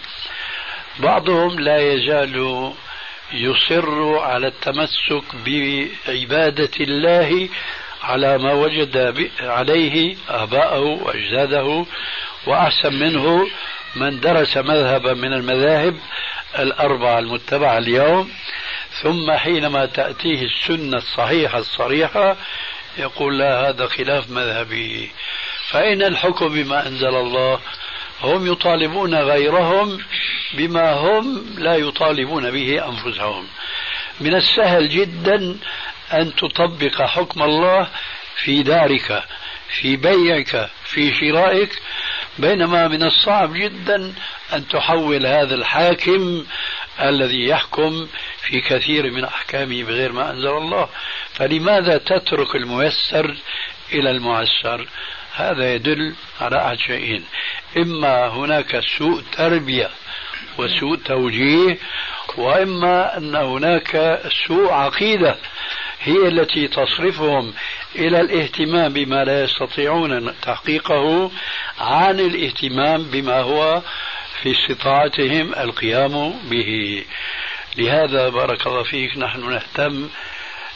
بعضهم 0.99 1.61
لا 1.61 1.92
يزال 1.92 2.72
يصر 3.32 4.18
على 4.18 4.46
التمسك 4.46 5.24
بعبادة 5.46 6.70
الله 6.80 7.49
على 8.03 8.38
ما 8.38 8.53
وجد 8.53 9.30
عليه 9.40 10.16
آباءه 10.28 10.80
وأجداده. 10.80 11.86
وأحسن 12.46 12.94
منه 12.94 13.46
من 13.96 14.20
درس 14.20 14.57
مذهبا 14.57 15.14
من 15.14 15.32
المذاهب 15.32 15.96
الأربعة 16.59 17.18
المتبعة 17.18 17.78
اليوم. 17.78 18.30
ثم 19.03 19.32
حينما 19.32 19.86
تأتيه 19.86 20.42
السنة 20.42 20.96
الصحيحة 20.96 21.59
الصريحة 21.59 22.36
يقول 22.99 23.38
لا 23.38 23.68
هذا 23.68 23.86
خلاف 23.86 24.30
مذهبي. 24.30 25.11
فأين 25.70 26.03
الحكم 26.03 26.49
بما 26.49 26.86
أنزل 26.86 27.14
الله 27.16 27.61
هم 28.23 28.53
يطالبون 28.53 29.14
غيرهم 29.14 29.99
بما 30.55 30.93
هم 30.93 31.55
لا 31.59 31.77
يطالبون 31.77 32.51
به 32.51 32.89
أنفسهم. 32.89 33.47
من 34.21 34.35
السهل 34.35 34.89
جدا 34.89 35.57
أن 36.12 36.35
تطبق 36.35 37.03
حكم 37.03 37.43
الله 37.43 37.89
في 38.37 38.62
دارك 38.62 39.25
في 39.69 39.97
بيعك 39.97 40.71
في 40.85 41.14
شرائك. 41.14 41.71
بينما 42.39 42.89
من 42.89 43.03
الصعب 43.03 43.53
جدا 43.53 44.14
أن 44.53 44.69
تحول 44.69 45.27
هذا 45.27 45.55
الحاكم 45.55 46.45
الذي 47.01 47.49
يحكم 47.49 48.09
في 48.43 48.61
كثير 48.61 49.11
من 49.11 49.25
أحكامه 49.25 49.83
بغير 49.83 50.12
ما 50.12 50.31
أنزل 50.31 50.49
الله. 50.49 50.89
فلماذا 51.33 51.99
تترك 51.99 52.57
الميسر 52.57 53.37
إلى 53.93 54.11
المعسر 54.11 54.89
هذا 55.34 55.74
يدل 55.74 56.14
على 56.41 56.66
أحد 56.66 56.78
شيئين. 56.78 57.24
إما 57.76 58.26
هناك 58.26 58.80
سوء 58.99 59.22
تربية 59.32 59.91
وسوء 60.59 60.97
توجيه 60.97 61.78
وإما 62.36 63.16
أن 63.16 63.36
هناك 63.36 64.20
سوء 64.47 64.72
عقيدة 64.72 65.36
هي 66.01 66.28
التي 66.28 66.68
تصرفهم 66.68 67.55
إلى 67.95 68.20
الاهتمام 68.20 68.93
بما 68.93 69.24
لا 69.24 69.45
يستطيعون 69.45 70.34
تحقيقه 70.43 71.30
عن 71.78 72.20
الاهتمام 72.20 73.03
بما 73.03 73.41
هو 73.41 73.82
في 74.43 74.51
استطاعتهم 74.51 75.55
القيام 75.55 76.34
به. 76.51 77.05
لهذا 77.76 78.28
بارك 78.28 78.66
الله 78.66 78.82
فيك. 78.82 79.18
نحن 79.18 79.51
نهتم 79.51 80.09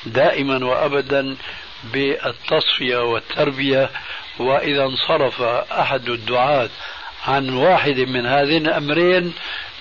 دائما 0.06 0.66
وابدا 0.66 1.36
بالتصفية 1.84 2.96
والتربية 2.96 3.90
وإذا 4.38 4.84
انصرف 4.84 5.42
أحد 5.72 6.08
الدعاة 6.08 6.68
عن 7.26 7.48
واحد 7.50 7.98
من 8.00 8.26
هذين 8.26 8.66
الأمرين 8.66 9.32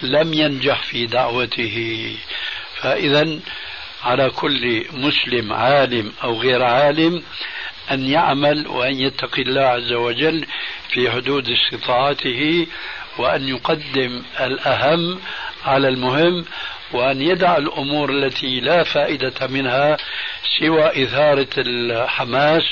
لم 0.02 0.34
ينجح 0.34 0.84
في 0.84 1.06
دعوته. 1.06 2.16
فإذا 2.82 3.40
على 4.04 4.30
كل 4.30 4.86
مسلم 4.94 5.54
عالم 5.54 6.14
أو 6.24 6.42
غير 6.42 6.64
عالم 6.64 7.24
أن 7.92 8.06
يعمل 8.06 8.68
وأن 8.68 9.00
يتقي 9.00 9.42
الله 9.42 9.62
عز 9.62 9.94
وجل 9.94 10.46
في 10.90 11.12
حدود 11.12 11.50
استطاعته 11.50 12.68
وأن 13.18 13.48
يقدم 13.48 14.24
الأهم 14.40 15.20
على 15.66 15.88
المهم 15.88 16.46
وأن 16.94 17.22
يدع 17.22 17.58
الأمور 17.58 18.10
التي 18.10 18.60
لا 18.60 18.84
فائدة 18.84 19.48
منها 19.48 19.98
سوى 20.60 21.04
اثاره 21.04 21.48
الحماس 21.58 22.64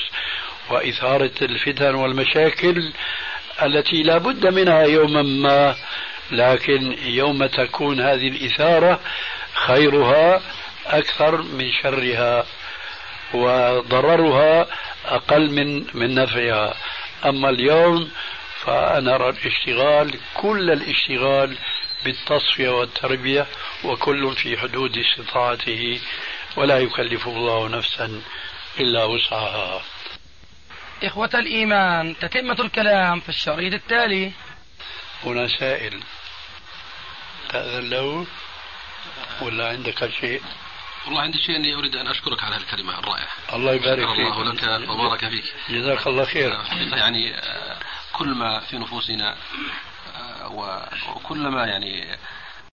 واثاره 0.69 1.31
الفتن 1.41 1.95
والمشاكل 1.95 2.91
التي 3.63 4.03
لا 4.03 4.17
بد 4.17 4.47
منها 4.47 4.81
يوما 4.81 5.21
ما. 5.21 5.75
لكن 6.31 6.95
يوم 7.03 7.45
تكون 7.45 8.01
هذه 8.01 8.27
الإثارة 8.27 8.99
خيرها 9.53 10.41
أكثر 10.87 11.41
من 11.41 11.71
شرها 11.71 12.45
وضررها 13.33 14.67
أقل 15.05 15.51
من 15.51 15.85
من 15.93 16.15
نفعها. 16.15 16.73
أما 17.25 17.49
اليوم 17.49 18.09
فأنا 18.65 19.15
أرى 19.15 19.29
الاشتغال 19.29 20.19
كل 20.33 20.71
الاشتغال 20.71 21.57
بالتصفية 22.05 22.69
والتربية 22.69 23.45
وكل 23.83 24.35
في 24.35 24.57
حدود 24.57 24.97
استطاعته 24.97 26.01
ولا 26.55 26.79
يكلف 26.79 27.27
الله 27.27 27.67
نفسا 27.67 28.21
إلا 28.79 29.03
وسعها. 29.03 29.81
إخوة 31.03 31.29
الإيمان 31.33 32.15
تتمة 32.19 32.57
الكلام 32.59 33.19
في 33.19 33.29
الشريط 33.29 33.73
التالي. 33.73 34.31
هنا 35.23 35.47
سائل. 35.47 36.03
تأذن 37.49 37.89
له 37.89 38.25
ولا 39.41 39.69
عندك 39.69 40.09
شيء؟ 40.19 40.41
والله 41.05 41.21
عندي 41.21 41.37
شيء 41.37 41.55
أني 41.55 41.75
أريد 41.75 41.95
أن 41.95 42.07
أشكرك 42.07 42.43
على 42.43 42.55
الكلمة 42.57 42.99
الرائعة. 42.99 43.27
الله 43.53 43.73
يبارك 43.73 44.07
فيك 44.07 44.33
الله 44.37 44.77
لك 44.77 44.89
وبارك 44.89 45.29
فيك. 45.29 45.43
جزاك 45.69 46.07
الله 46.07 46.25
خير. 46.25 46.59
يعني 46.91 47.35
آه، 47.35 47.79
كل 48.13 48.27
ما 48.27 48.59
في 48.59 48.77
نفوسنا 48.77 49.35
آه، 50.15 50.51
وكل 51.15 51.47
ما 51.47 51.65
يعني 51.65 52.17